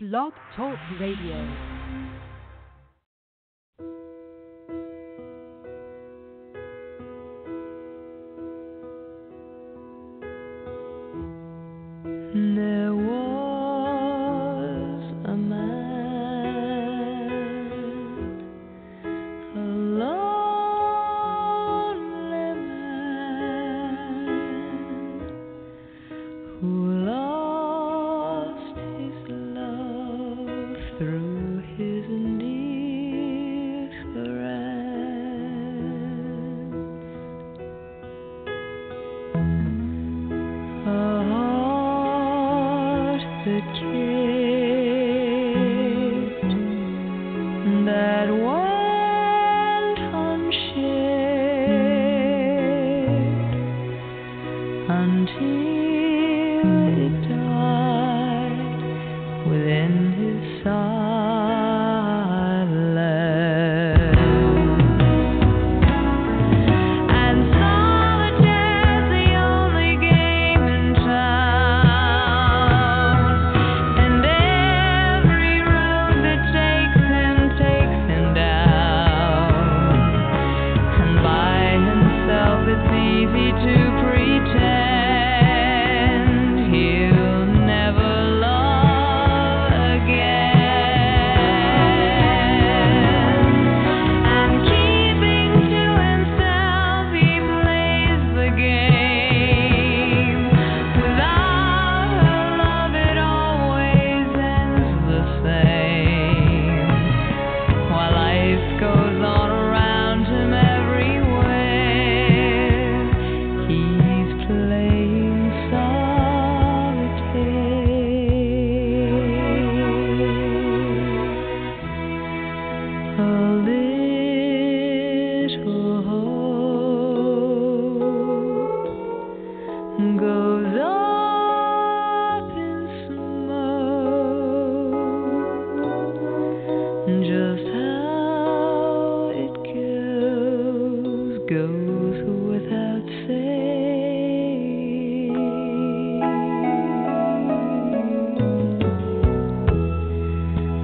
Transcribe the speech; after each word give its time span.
Blog 0.00 0.32
Talk 0.54 0.78
Radio. 1.00 1.77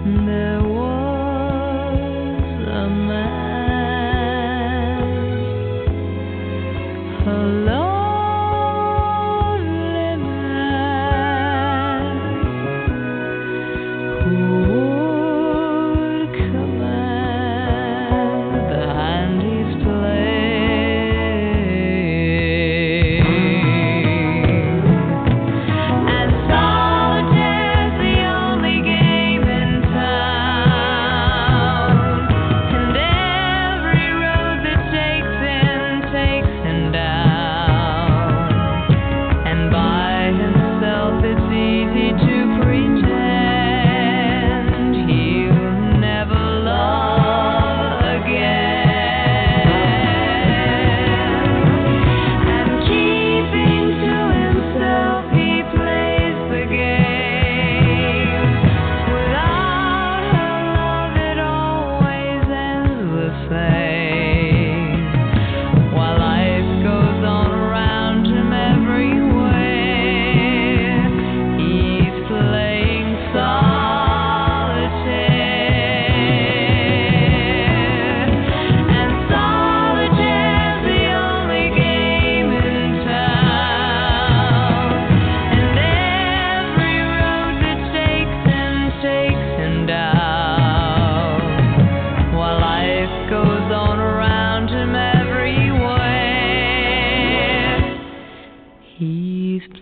Never 0.04 0.53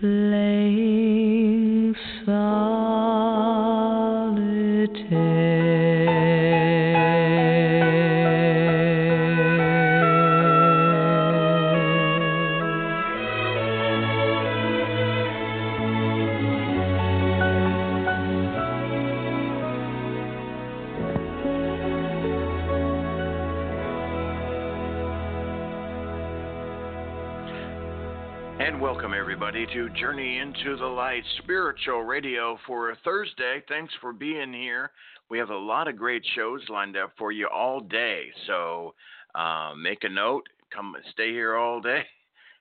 place. 0.03 1.12
to 29.73 29.89
Journey 29.89 30.37
into 30.37 30.77
the 30.77 30.85
Light 30.85 31.23
Spiritual 31.39 32.03
Radio 32.03 32.59
for 32.67 32.95
Thursday. 33.03 33.63
Thanks 33.67 33.91
for 33.99 34.13
being 34.13 34.53
here. 34.53 34.91
We 35.31 35.39
have 35.39 35.49
a 35.49 35.57
lot 35.57 35.87
of 35.87 35.97
great 35.97 36.23
shows 36.35 36.61
lined 36.69 36.95
up 36.95 37.11
for 37.17 37.31
you 37.31 37.47
all 37.47 37.79
day. 37.79 38.25
So 38.45 38.93
uh, 39.33 39.73
make 39.75 40.03
a 40.03 40.09
note, 40.09 40.43
come 40.71 40.95
stay 41.11 41.31
here 41.31 41.55
all 41.55 41.81
day. 41.81 42.03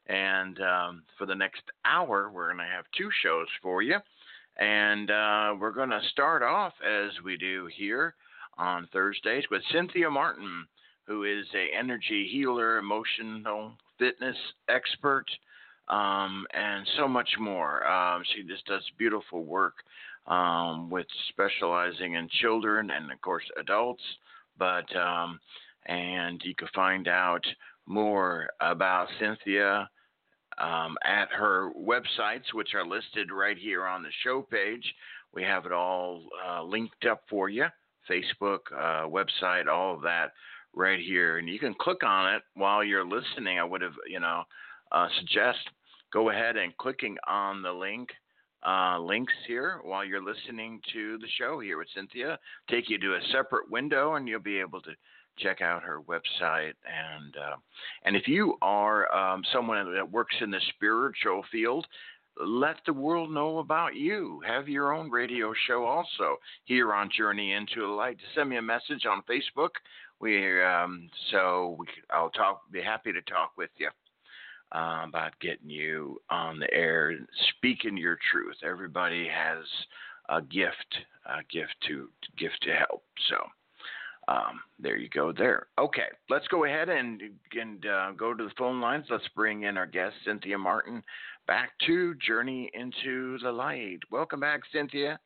And 0.07 0.59
um, 0.63 1.03
for 1.19 1.27
the 1.27 1.35
next 1.35 1.61
hour, 1.85 2.31
we're 2.33 2.47
going 2.47 2.67
to 2.67 2.75
have 2.75 2.87
two 2.97 3.11
shows 3.23 3.49
for 3.61 3.83
you. 3.83 3.97
And 4.57 5.11
uh, 5.11 5.55
we're 5.61 5.73
going 5.73 5.91
to 5.91 6.01
start 6.13 6.43
off, 6.43 6.73
as 6.83 7.11
we 7.23 7.37
do 7.37 7.69
here 7.77 8.15
on 8.57 8.89
Thursdays, 8.91 9.45
with 9.51 9.61
Cynthia 9.71 10.09
Martin, 10.09 10.67
who 11.07 11.25
is 11.25 11.45
a 11.55 11.79
energy 11.79 12.27
healer, 12.33 12.79
emotional 12.79 13.73
fitness 13.99 14.37
expert 14.71 15.27
um, 15.93 16.47
and 16.55 16.87
so 16.97 17.07
much 17.07 17.29
more. 17.39 17.87
Um, 17.87 18.23
she 18.35 18.43
just 18.43 18.65
does 18.67 18.83
beautiful 18.99 19.45
work 19.45 19.75
um, 20.27 20.89
with 20.89 21.07
specializing 21.29 22.15
in 22.15 22.29
children 22.41 22.91
and, 22.91 23.13
of 23.13 23.21
course, 23.21 23.45
adults. 23.61 24.03
But 24.59 24.95
um, 24.97 25.39
and 25.87 26.41
you 26.45 26.55
can 26.55 26.69
find 26.75 27.09
out 27.09 27.45
more 27.87 28.49
about 28.61 29.09
Cynthia 29.19 29.89
um, 30.59 30.97
at 31.05 31.29
her 31.31 31.71
websites, 31.77 32.55
which 32.55 32.75
are 32.75 32.87
listed 32.87 33.31
right 33.33 33.59
here 33.59 33.85
on 33.85 34.03
the 34.03 34.11
show 34.23 34.43
page. 34.43 34.95
We 35.35 35.43
have 35.43 35.67
it 35.67 35.73
all 35.73 36.25
uh, 36.47 36.63
linked 36.63 37.05
up 37.07 37.23
for 37.29 37.49
you 37.49 37.67
Facebook, 38.11 38.61
uh, 38.75 39.07
website, 39.09 39.69
all 39.69 39.95
of 39.95 40.03
that 40.03 40.33
right 40.75 40.99
here. 40.99 41.39
And 41.39 41.49
you 41.49 41.59
can 41.59 41.75
click 41.75 42.03
on 42.03 42.35
it 42.35 42.43
while 42.55 42.83
you're 42.83 43.07
listening. 43.07 43.59
I 43.59 43.65
would 43.65 43.83
have, 43.83 43.95
you 44.09 44.21
know, 44.21 44.43
uh, 44.91 45.09
suggest 45.19 45.61
go 46.13 46.31
ahead 46.31 46.57
and 46.57 46.77
clicking 46.77 47.17
on 47.27 47.63
the 47.63 47.73
link. 47.73 48.11
Uh, 48.65 48.97
links 49.01 49.33
here 49.49 49.81
while 49.83 50.05
you're 50.05 50.23
listening 50.23 50.81
to 50.93 51.19
the 51.19 51.27
show 51.37 51.59
here 51.59 51.79
with 51.79 51.89
Cynthia. 51.97 52.39
Take 52.71 52.89
you 52.89 52.97
to 53.01 53.15
a 53.15 53.21
separate 53.33 53.69
window, 53.69 54.15
and 54.15 54.29
you'll 54.29 54.39
be 54.39 54.61
able 54.61 54.81
to 54.83 54.93
check 55.39 55.61
out 55.61 55.83
her 55.83 56.01
website. 56.03 56.75
And 56.87 57.37
uh, 57.37 57.57
and 58.05 58.15
if 58.15 58.29
you 58.29 58.57
are 58.63 59.13
um, 59.13 59.43
someone 59.53 59.93
that 59.95 60.11
works 60.11 60.37
in 60.41 60.53
the 60.53 60.61
spiritual 60.77 61.43
field, 61.51 61.87
let 62.41 62.77
the 62.87 62.93
world 62.93 63.31
know 63.31 63.59
about 63.59 63.95
you. 63.95 64.41
Have 64.47 64.69
your 64.69 64.93
own 64.93 65.11
radio 65.11 65.53
show 65.67 65.85
also 65.85 66.37
here 66.65 66.95
on 66.95 67.11
Journey 67.17 67.53
into 67.53 67.81
the 67.81 67.93
Light. 67.93 68.19
Send 68.35 68.51
me 68.51 68.57
a 68.57 68.63
message 68.63 69.07
on 69.07 69.23
Facebook. 69.29 69.71
We 70.21 70.63
um, 70.63 71.11
so 71.31 71.77
we 71.79 71.87
I'll 72.11 72.31
talk. 72.31 72.71
Be 72.71 72.81
happy 72.81 73.13
to 73.13 73.23
talk 73.23 73.53
with 73.57 73.71
you. 73.77 73.91
Uh, 74.75 75.05
about 75.07 75.39
getting 75.41 75.69
you 75.69 76.19
on 76.31 76.59
the 76.59 76.73
air, 76.73 77.15
speaking 77.51 77.95
your 77.95 78.17
truth. 78.31 78.57
Everybody 78.65 79.29
has 79.29 79.65
a 80.31 80.41
gift, 80.41 80.97
a 81.27 81.43
gift 81.51 81.75
to 81.89 82.09
gift 82.39 82.57
to 82.63 82.71
help. 82.71 83.05
So, 83.29 84.33
um, 84.33 84.61
there 84.79 84.97
you 84.97 85.11
go. 85.11 85.31
There. 85.31 85.67
Okay, 85.79 86.07
let's 86.31 86.49
go 86.49 86.65
ahead 86.65 86.89
and 86.89 87.21
and 87.53 87.85
uh, 87.85 88.13
go 88.13 88.33
to 88.33 88.45
the 88.45 88.53
phone 88.57 88.81
lines. 88.81 89.05
Let's 89.11 89.29
bring 89.37 89.65
in 89.65 89.77
our 89.77 89.87
guest 89.87 90.15
Cynthia 90.25 90.57
Martin 90.57 91.03
back 91.47 91.73
to 91.87 92.15
Journey 92.15 92.71
into 92.73 93.39
the 93.41 93.53
Light. 93.53 93.99
Welcome 94.11 94.41
back, 94.41 94.63
Cynthia. 94.73 95.19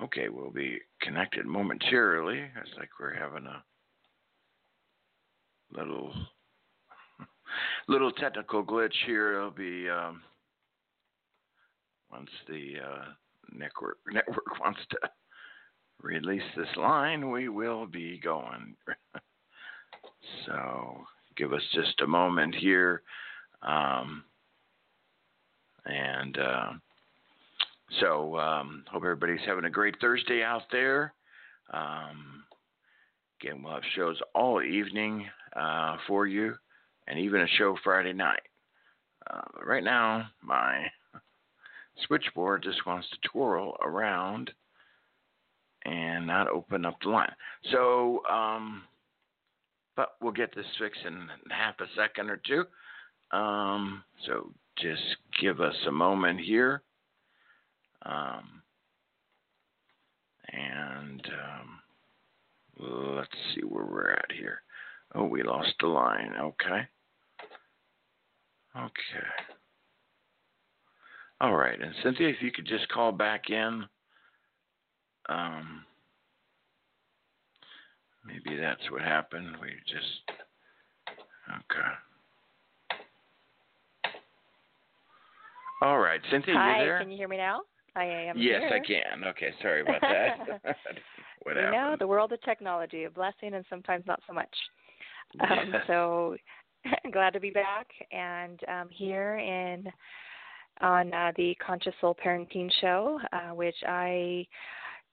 Okay, 0.00 0.28
we'll 0.28 0.50
be 0.50 0.78
connected 1.02 1.44
momentarily. 1.44 2.38
It's 2.38 2.76
like 2.78 2.90
we're 3.00 3.14
having 3.14 3.46
a 3.46 3.64
little 5.76 6.12
little 7.88 8.12
technical 8.12 8.64
glitch 8.64 8.94
here. 9.06 9.34
It'll 9.34 9.50
be 9.50 9.88
um, 9.90 10.22
once 12.12 12.30
the 12.48 12.74
uh, 12.78 13.04
network 13.52 13.98
network 14.12 14.60
wants 14.60 14.80
to 14.90 14.98
release 16.00 16.42
this 16.56 16.76
line, 16.76 17.30
we 17.30 17.48
will 17.48 17.86
be 17.86 18.20
going. 18.20 18.76
so 20.46 21.04
give 21.36 21.52
us 21.52 21.62
just 21.74 22.00
a 22.02 22.06
moment 22.06 22.54
here, 22.54 23.02
um, 23.62 24.22
and 25.86 26.38
uh, 26.38 26.72
so 28.00 28.38
um, 28.38 28.84
hope 28.90 29.02
everybody's 29.02 29.40
having 29.46 29.64
a 29.64 29.70
great 29.70 29.96
Thursday 30.00 30.42
out 30.42 30.62
there. 30.70 31.14
Um, 31.72 32.44
again, 33.40 33.62
we'll 33.62 33.74
have 33.74 33.82
shows 33.94 34.18
all 34.34 34.62
evening 34.62 35.26
uh, 35.56 35.96
for 36.06 36.26
you 36.26 36.54
and 37.06 37.18
even 37.18 37.40
a 37.40 37.48
show 37.58 37.76
Friday 37.82 38.12
night. 38.12 38.42
Uh, 39.30 39.40
right 39.64 39.84
now, 39.84 40.26
my 40.42 40.86
switchboard 42.06 42.62
just 42.62 42.86
wants 42.86 43.08
to 43.10 43.28
twirl 43.28 43.76
around 43.82 44.50
and 45.84 46.26
not 46.26 46.48
open 46.48 46.84
up 46.84 46.96
the 47.02 47.08
line. 47.08 47.32
So, 47.72 48.22
um, 48.30 48.82
but 49.96 50.14
we'll 50.20 50.32
get 50.32 50.54
this 50.54 50.66
fixed 50.78 51.00
in 51.06 51.28
half 51.50 51.74
a 51.80 51.86
second 51.96 52.30
or 52.30 52.40
two. 52.46 52.64
Um, 53.36 54.04
so 54.26 54.50
just 54.80 55.02
give 55.40 55.60
us 55.60 55.74
a 55.86 55.92
moment 55.92 56.40
here. 56.40 56.82
Um, 58.04 58.62
and 60.52 61.26
um, 61.26 63.16
let's 63.16 63.30
see 63.54 63.62
where 63.62 63.84
we're 63.84 64.12
at 64.12 64.32
here. 64.32 64.62
Oh, 65.14 65.24
we 65.24 65.42
lost 65.42 65.74
the 65.80 65.86
line. 65.86 66.34
Okay. 66.40 66.86
Okay. 68.76 69.26
All 71.40 71.54
right. 71.54 71.80
And 71.80 71.94
Cynthia, 72.02 72.28
if 72.28 72.42
you 72.42 72.50
could 72.52 72.66
just 72.66 72.88
call 72.88 73.12
back 73.12 73.50
in. 73.50 73.84
Um, 75.28 75.84
maybe 78.24 78.56
that's 78.56 78.90
what 78.90 79.02
happened. 79.02 79.56
We 79.60 79.68
just. 79.86 80.38
Okay. 81.48 81.88
All 85.80 85.98
right. 85.98 86.20
Cynthia, 86.30 86.54
Hi, 86.54 86.80
you 86.80 86.86
there? 86.86 86.98
can 86.98 87.10
you 87.10 87.16
hear 87.16 87.28
me 87.28 87.36
now? 87.36 87.60
I 87.98 88.04
am 88.04 88.38
yes, 88.38 88.60
here. 88.60 88.80
I 88.82 88.86
can. 88.86 89.24
Okay, 89.28 89.50
sorry 89.60 89.82
about 89.82 90.00
that. 90.00 90.60
what 91.42 91.56
you 91.56 91.62
know, 91.62 91.96
the 91.98 92.06
world 92.06 92.32
of 92.32 92.40
technology, 92.42 93.04
a 93.04 93.10
blessing 93.10 93.54
and 93.54 93.64
sometimes 93.68 94.04
not 94.06 94.20
so 94.26 94.32
much. 94.32 94.54
Um, 95.40 95.74
Yeah. 95.74 95.80
so 95.86 96.36
glad 97.12 97.34
to 97.34 97.40
be 97.40 97.50
back 97.50 97.86
and 98.12 98.58
um, 98.66 98.88
here 98.90 99.36
in 99.36 99.92
on 100.80 101.12
uh, 101.12 101.32
the 101.36 101.54
Conscious 101.56 101.92
Soul 102.00 102.16
Parenting 102.24 102.70
Show, 102.80 103.20
uh, 103.32 103.54
which 103.54 103.76
I 103.86 104.46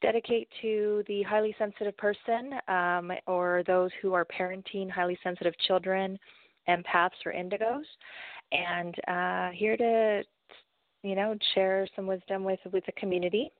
dedicate 0.01 0.47
to 0.61 1.03
the 1.07 1.23
highly 1.23 1.53
sensitive 1.57 1.97
person 1.97 2.53
um, 2.69 3.11
or 3.27 3.63
those 3.67 3.91
who 4.01 4.13
are 4.13 4.25
parenting 4.25 4.89
highly 4.89 5.17
sensitive 5.21 5.53
children, 5.67 6.17
empaths 6.69 7.19
or 7.25 7.33
indigos, 7.33 7.83
and 8.51 8.95
uh, 9.07 9.49
here 9.53 9.75
to 9.75 10.23
you 11.05 11.15
know 11.15 11.37
share 11.53 11.87
some 11.95 12.07
wisdom 12.07 12.43
with 12.43 12.59
with 12.71 12.85
the 12.85 12.91
community. 12.93 13.51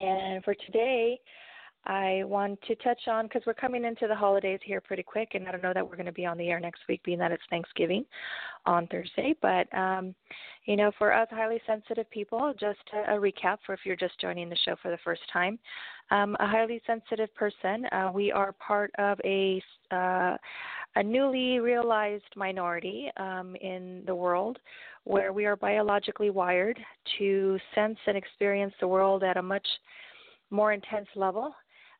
And 0.00 0.42
for 0.44 0.54
today, 0.66 1.20
I 1.84 2.22
want 2.24 2.60
to 2.62 2.76
touch 2.76 3.00
on 3.08 3.26
because 3.26 3.42
we're 3.44 3.54
coming 3.54 3.84
into 3.84 4.06
the 4.06 4.14
holidays 4.14 4.60
here 4.64 4.80
pretty 4.80 5.02
quick, 5.02 5.30
and 5.34 5.48
I 5.48 5.52
don't 5.52 5.62
know 5.62 5.72
that 5.74 5.88
we're 5.88 5.96
going 5.96 6.06
to 6.06 6.12
be 6.12 6.26
on 6.26 6.38
the 6.38 6.48
air 6.48 6.60
next 6.60 6.82
week, 6.88 7.02
being 7.02 7.18
that 7.18 7.32
it's 7.32 7.42
Thanksgiving 7.50 8.04
on 8.66 8.86
Thursday. 8.86 9.34
But 9.42 9.72
um, 9.76 10.14
you 10.66 10.76
know, 10.76 10.92
for 10.98 11.12
us 11.12 11.26
highly 11.30 11.60
sensitive 11.66 12.08
people, 12.10 12.52
just 12.58 12.78
a, 12.94 13.16
a 13.16 13.18
recap 13.18 13.58
for 13.66 13.72
if 13.72 13.80
you're 13.84 13.96
just 13.96 14.20
joining 14.20 14.48
the 14.48 14.56
show 14.64 14.76
for 14.80 14.90
the 14.90 14.98
first 15.04 15.22
time, 15.32 15.58
um, 16.10 16.36
a 16.38 16.46
highly 16.46 16.80
sensitive 16.86 17.34
person, 17.34 17.86
uh, 17.86 18.10
we 18.14 18.30
are 18.30 18.52
part 18.52 18.92
of 18.98 19.18
a 19.24 19.60
uh, 19.90 20.36
a 20.96 21.02
newly 21.02 21.58
realized 21.58 22.24
minority 22.36 23.10
um, 23.16 23.56
in 23.60 24.02
the 24.06 24.14
world 24.14 24.58
where 25.04 25.32
we 25.32 25.46
are 25.46 25.56
biologically 25.56 26.30
wired 26.30 26.78
to 27.18 27.58
sense 27.74 27.98
and 28.06 28.16
experience 28.16 28.74
the 28.80 28.88
world 28.88 29.22
at 29.22 29.36
a 29.36 29.42
much 29.42 29.66
more 30.50 30.72
intense 30.72 31.08
level 31.16 31.54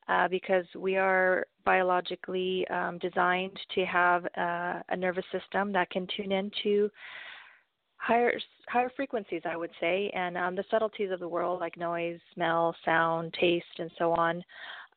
uh, 0.09 0.29
because 0.29 0.67
we 0.77 0.97
are 0.97 1.47
biologically 1.65 2.67
um, 2.69 2.99
designed 2.99 3.57
to 3.75 3.85
have 3.85 4.25
uh, 4.37 4.81
a 4.89 4.97
nervous 4.97 5.25
system 5.33 5.73
that 5.73 5.91
can 5.91 6.07
tune 6.17 6.33
into 6.33 6.91
higher 7.97 8.33
higher 8.69 8.91
frequencies, 8.97 9.43
I 9.45 9.57
would 9.57 9.71
say, 9.81 10.11
and 10.15 10.37
um, 10.37 10.57
the 10.57 10.65
subtleties 10.71 11.11
of 11.13 11.21
the 11.21 11.29
world 11.29 11.61
like 11.61 11.77
noise, 11.77 12.19
smell, 12.35 12.75
sound, 12.85 13.35
taste, 13.41 13.79
and 13.79 13.91
so 13.97 14.13
on. 14.13 14.43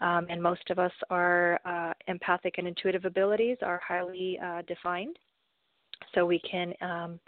Um, 0.02 0.28
and 0.30 0.42
most 0.42 0.70
of 0.70 0.80
us 0.80 0.92
are 1.10 1.60
uh, 1.66 1.94
empathic 2.08 2.56
and 2.58 2.68
intuitive 2.68 3.06
abilities 3.06 3.58
are 3.62 3.82
highly 3.86 4.38
uh, 4.44 4.62
defined, 4.68 5.18
so 6.14 6.26
we 6.26 6.40
can 6.40 6.74
um, 6.82 7.20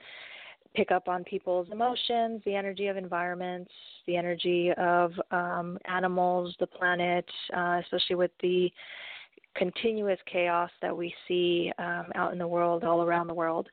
pick 0.75 0.91
up 0.91 1.07
on 1.07 1.23
people's 1.23 1.67
emotions, 1.71 2.41
the 2.45 2.55
energy 2.55 2.87
of 2.87 2.97
environments, 2.97 3.71
the 4.05 4.15
energy 4.15 4.71
of 4.77 5.11
um, 5.31 5.77
animals, 5.85 6.55
the 6.59 6.67
planet, 6.67 7.25
uh, 7.55 7.79
especially 7.83 8.15
with 8.15 8.31
the 8.41 8.71
continuous 9.55 10.19
chaos 10.31 10.69
that 10.81 10.95
we 10.95 11.13
see 11.27 11.71
um, 11.79 12.05
out 12.15 12.31
in 12.31 12.37
the 12.37 12.47
world, 12.47 12.83
all 12.83 13.01
around 13.01 13.27
the 13.27 13.33
world. 13.33 13.67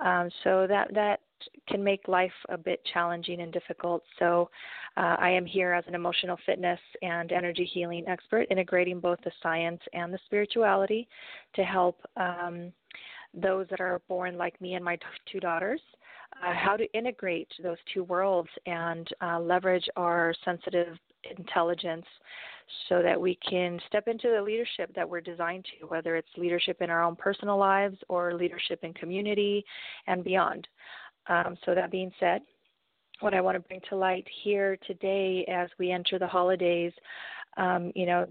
Um, 0.00 0.28
so 0.42 0.66
that 0.66 0.92
that 0.94 1.20
can 1.68 1.82
make 1.82 2.08
life 2.08 2.32
a 2.48 2.58
bit 2.58 2.80
challenging 2.92 3.40
and 3.40 3.52
difficult. 3.52 4.02
So, 4.18 4.50
uh, 4.96 5.16
I 5.18 5.30
am 5.30 5.46
here 5.46 5.72
as 5.72 5.84
an 5.86 5.94
emotional 5.94 6.38
fitness 6.44 6.80
and 7.02 7.32
energy 7.32 7.64
healing 7.64 8.04
expert, 8.08 8.46
integrating 8.50 9.00
both 9.00 9.18
the 9.24 9.32
science 9.42 9.80
and 9.92 10.12
the 10.12 10.18
spirituality 10.26 11.08
to 11.54 11.62
help 11.62 12.00
um, 12.16 12.72
those 13.34 13.66
that 13.70 13.80
are 13.80 14.00
born 14.08 14.36
like 14.36 14.60
me 14.60 14.74
and 14.74 14.84
my 14.84 14.98
two 15.30 15.40
daughters. 15.40 15.80
Uh, 16.44 16.52
how 16.54 16.76
to 16.76 16.84
integrate 16.92 17.48
those 17.62 17.78
two 17.92 18.04
worlds 18.04 18.50
and 18.66 19.08
uh, 19.22 19.40
leverage 19.40 19.88
our 19.96 20.34
sensitive 20.44 20.96
intelligence 21.36 22.04
so 22.88 23.02
that 23.02 23.20
we 23.20 23.38
can 23.48 23.80
step 23.88 24.08
into 24.08 24.28
the 24.30 24.42
leadership 24.42 24.94
that 24.94 25.08
we're 25.08 25.20
designed 25.20 25.64
to, 25.64 25.86
whether 25.86 26.16
it's 26.16 26.28
leadership 26.36 26.80
in 26.80 26.90
our 26.90 27.02
own 27.02 27.16
personal 27.16 27.56
lives 27.56 27.96
or 28.08 28.34
leadership 28.34 28.80
in 28.82 28.92
community 28.94 29.64
and 30.06 30.22
beyond. 30.22 30.68
Um, 31.28 31.56
so, 31.64 31.74
that 31.74 31.90
being 31.90 32.12
said, 32.18 32.42
what 33.20 33.34
I 33.34 33.40
want 33.40 33.56
to 33.56 33.60
bring 33.60 33.80
to 33.88 33.96
light 33.96 34.26
here 34.42 34.78
today 34.86 35.44
as 35.48 35.68
we 35.78 35.90
enter 35.90 36.18
the 36.18 36.26
holidays, 36.26 36.92
um, 37.56 37.92
you 37.94 38.06
know, 38.06 38.26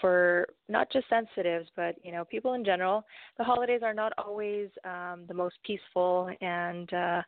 for 0.00 0.46
not 0.68 0.90
just 0.90 1.08
sensitives, 1.08 1.68
but 1.76 1.94
you 2.02 2.12
know, 2.12 2.24
people 2.24 2.54
in 2.54 2.64
general, 2.64 3.04
the 3.38 3.44
holidays 3.44 3.82
are 3.82 3.94
not 3.94 4.12
always 4.18 4.68
um, 4.84 5.24
the 5.28 5.34
most 5.34 5.56
peaceful 5.64 6.30
and 6.40 6.92
uh, 6.92 7.22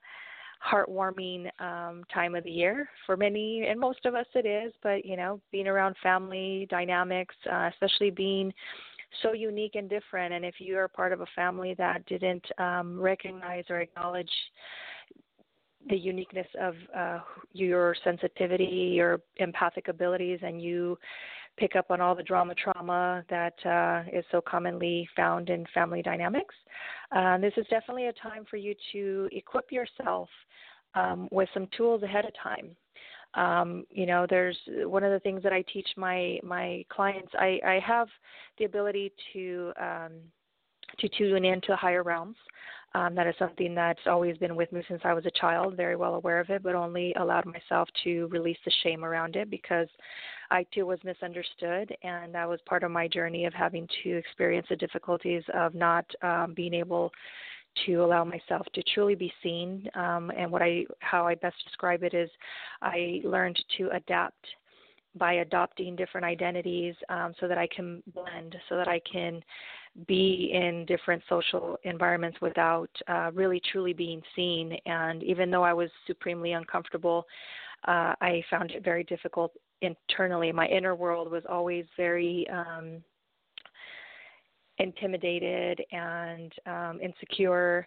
heartwarming 0.62 1.49
um, 1.61 2.05
time 2.12 2.35
of 2.35 2.45
the 2.45 2.50
year. 2.50 2.88
For 3.05 3.17
many 3.17 3.67
and 3.69 3.79
most 3.79 4.05
of 4.07 4.14
us, 4.14 4.26
it 4.35 4.47
is. 4.47 4.73
But 4.83 5.05
you 5.05 5.17
know, 5.17 5.41
being 5.50 5.67
around 5.67 5.97
family 6.02 6.67
dynamics, 6.71 7.35
uh, 7.50 7.71
especially 7.73 8.11
being 8.11 8.52
so 9.23 9.35
unique 9.35 9.75
and 9.75 9.91
different, 9.91 10.33
and 10.33 10.45
if 10.45 10.55
you 10.59 10.79
are 10.79 10.88
part 10.88 11.12
of 11.12 11.21
a 11.21 11.26
family 11.37 11.75
that 11.75 12.07
didn't 12.07 12.45
um, 12.59 12.99
recognize 12.99 13.64
or 13.69 13.81
acknowledge 13.81 14.31
the 15.89 15.97
uniqueness 15.97 16.47
of 16.61 16.75
uh, 16.97 17.19
your 17.53 17.95
sensitivity, 18.05 18.93
your 18.95 19.21
empathic 19.37 19.89
abilities, 19.89 20.39
and 20.43 20.62
you 20.62 20.99
pick 21.57 21.77
up 21.77 21.91
on 21.91 22.01
all 22.01 22.15
the 22.15 22.23
drama 22.23 22.55
trauma 22.55 23.25
that 23.29 23.55
uh, 23.67 24.03
is 24.17 24.25
so 24.31 24.41
commonly 24.41 25.09
found 25.15 25.51
in 25.51 25.67
family 25.75 26.03
dynamics. 26.03 26.55
Uh, 27.15 27.39
this 27.39 27.53
is 27.57 27.67
definitely 27.69 28.07
a 28.07 28.12
time 28.15 28.45
for 28.49 28.57
you 28.57 28.75
to 28.93 29.29
equip 29.33 29.71
yourself 29.71 30.29
um, 30.95 31.29
with 31.31 31.49
some 31.53 31.69
tools 31.77 32.03
ahead 32.03 32.25
of 32.25 32.33
time. 32.43 32.75
Um, 33.35 33.85
you 33.91 34.07
know, 34.07 34.27
there's 34.29 34.59
one 34.85 35.05
of 35.05 35.11
the 35.11 35.21
things 35.21 35.43
that 35.43 35.53
I 35.53 35.65
teach 35.73 35.89
my 35.97 36.39
my 36.43 36.85
clients. 36.91 37.33
I, 37.39 37.59
I 37.67 37.81
have 37.87 38.09
the 38.59 38.65
ability 38.65 39.12
to 39.33 39.73
um, 39.81 40.12
to 40.99 41.09
tune 41.09 41.45
into 41.45 41.75
higher 41.75 42.03
realms. 42.03 42.37
Um, 42.94 43.14
that 43.14 43.26
is 43.26 43.34
something 43.38 43.75
that's 43.75 44.06
always 44.06 44.37
been 44.37 44.54
with 44.54 44.70
me 44.70 44.82
since 44.87 45.00
I 45.04 45.14
was 45.14 45.25
a 45.25 45.30
child, 45.40 45.76
very 45.76 45.96
well 45.96 46.14
aware 46.14 46.40
of 46.40 46.50
it, 46.50 46.62
but 46.62 46.75
only 46.75 47.14
allowed 47.14 47.46
myself 47.46 47.88
to 48.04 48.26
release 48.26 48.58
the 48.64 48.72
shame 48.82 49.04
around 49.04 49.37
it 49.37 49.50
because 49.50 49.88
I 50.50 50.66
too 50.75 50.84
was 50.84 50.99
misunderstood, 51.02 51.96
and 52.02 52.34
that 52.34 52.49
was 52.49 52.61
part 52.66 52.82
of 52.82 52.90
my 52.90 53.08
journey 53.08 53.46
of 53.46 53.54
having 53.54 53.88
to 54.04 54.11
experience 54.11 54.66
the 54.68 54.76
difficulties 54.76 55.42
of 55.54 55.75
not 55.75 56.04
um, 56.22 56.52
being 56.54 56.75
able 56.75 57.11
to 57.87 58.04
allow 58.04 58.25
myself 58.25 58.66
to 58.75 58.82
truly 58.94 59.14
be 59.14 59.32
seen. 59.42 59.88
Um, 59.94 60.30
and 60.37 60.52
what 60.52 60.61
I, 60.61 60.84
how 61.00 61.26
I 61.26 61.34
best 61.37 61.56
describe 61.64 62.02
it 62.02 62.12
is, 62.12 62.28
I 62.82 63.22
learned 63.25 63.58
to 63.78 63.88
adapt 63.94 64.44
by 65.14 65.34
adopting 65.34 65.96
different 65.96 66.25
identities 66.25 66.94
um, 67.08 67.34
so 67.40 67.49
that 67.49 67.58
I 67.58 67.68
can 67.75 68.02
blend, 68.14 68.56
so 68.68 68.76
that 68.76 68.88
I 68.88 69.00
can 69.11 69.42
be 70.06 70.50
in 70.52 70.84
different 70.87 71.22
social 71.28 71.76
environments 71.84 72.40
without 72.40 72.90
uh, 73.08 73.30
really 73.34 73.61
truly 73.70 73.92
being 73.92 74.22
seen. 74.34 74.76
And 74.87 75.22
even 75.22 75.50
though 75.50 75.62
I 75.62 75.72
was 75.72 75.90
supremely 76.06 76.52
uncomfortable, 76.52 77.26
uh, 77.87 78.14
I 78.20 78.42
found 78.50 78.70
it 78.70 78.84
very 78.84 79.04
difficult 79.04 79.52
internally. 79.82 80.52
My 80.52 80.66
inner 80.66 80.94
world 80.94 81.30
was 81.30 81.42
always 81.49 81.84
very 81.96 82.46
um, 82.50 83.02
intimidated 84.78 85.80
and 85.92 86.52
um, 86.66 87.00
insecure. 87.02 87.87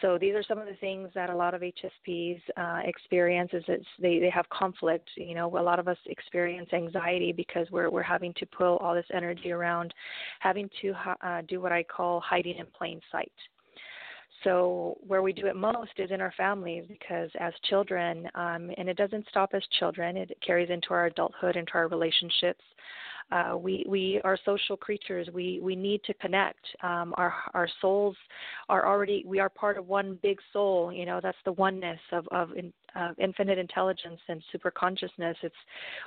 So 0.00 0.18
these 0.18 0.34
are 0.34 0.42
some 0.42 0.58
of 0.58 0.66
the 0.66 0.74
things 0.74 1.08
that 1.14 1.30
a 1.30 1.36
lot 1.36 1.54
of 1.54 1.62
HSPs 1.62 2.40
uh, 2.56 2.80
experience 2.84 3.50
is 3.52 3.64
that 3.68 3.80
they, 4.00 4.18
they 4.18 4.30
have 4.30 4.48
conflict. 4.48 5.08
You 5.16 5.34
know, 5.34 5.46
a 5.56 5.62
lot 5.62 5.78
of 5.78 5.88
us 5.88 5.98
experience 6.06 6.68
anxiety 6.72 7.32
because 7.32 7.70
we're, 7.70 7.90
we're 7.90 8.02
having 8.02 8.34
to 8.38 8.46
pull 8.46 8.76
all 8.78 8.94
this 8.94 9.06
energy 9.14 9.52
around, 9.52 9.94
having 10.40 10.68
to 10.82 10.94
uh, 11.22 11.42
do 11.48 11.60
what 11.60 11.72
I 11.72 11.82
call 11.82 12.20
hiding 12.20 12.58
in 12.58 12.66
plain 12.76 13.00
sight. 13.10 13.32
So 14.42 14.98
where 15.06 15.22
we 15.22 15.32
do 15.32 15.46
it 15.46 15.56
most 15.56 15.92
is 15.96 16.10
in 16.10 16.20
our 16.20 16.32
families 16.36 16.84
because 16.86 17.30
as 17.40 17.52
children, 17.68 18.28
um, 18.34 18.70
and 18.76 18.88
it 18.88 18.96
doesn't 18.96 19.26
stop 19.30 19.50
as 19.54 19.62
children, 19.78 20.16
it 20.16 20.36
carries 20.46 20.70
into 20.70 20.88
our 20.90 21.06
adulthood, 21.06 21.56
into 21.56 21.72
our 21.74 21.88
relationships. 21.88 22.62
Uh, 23.32 23.56
we 23.56 23.84
we 23.88 24.20
are 24.24 24.38
social 24.44 24.76
creatures. 24.76 25.28
We 25.32 25.60
we 25.62 25.74
need 25.74 26.02
to 26.04 26.14
connect. 26.14 26.64
Um, 26.82 27.14
our 27.16 27.34
our 27.54 27.68
souls 27.80 28.16
are 28.68 28.86
already. 28.86 29.24
We 29.26 29.40
are 29.40 29.48
part 29.48 29.78
of 29.78 29.88
one 29.88 30.18
big 30.22 30.38
soul. 30.52 30.92
You 30.92 31.06
know 31.06 31.20
that's 31.22 31.38
the 31.44 31.52
oneness 31.52 32.00
of 32.12 32.26
of, 32.30 32.50
in, 32.56 32.72
of 32.94 33.18
infinite 33.18 33.58
intelligence 33.58 34.20
and 34.28 34.42
super 34.52 34.70
consciousness. 34.70 35.36
It's 35.42 35.54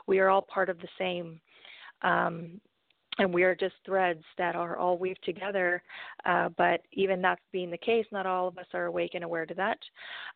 we 0.08 0.20
are 0.20 0.30
all 0.30 0.42
part 0.42 0.70
of 0.70 0.78
the 0.80 0.90
same. 0.98 1.40
Um, 2.04 2.62
and 3.20 3.34
we 3.34 3.44
are 3.44 3.56
just 3.56 3.74
threads 3.84 4.24
that 4.38 4.56
are 4.56 4.78
all 4.78 4.98
weaved 4.98 5.24
together. 5.24 5.82
Uh, 6.26 6.50
but 6.56 6.82
even 6.94 7.22
that 7.24 7.40
being 7.52 7.72
the 7.72 7.78
case, 7.78 8.06
not 8.12 8.28
all 8.28 8.48
of 8.48 8.58
us 8.60 8.68
are 8.76 8.86
awake 8.86 9.12
and 9.16 9.24
aware 9.24 9.46
to 9.46 9.56
that. 9.56 9.80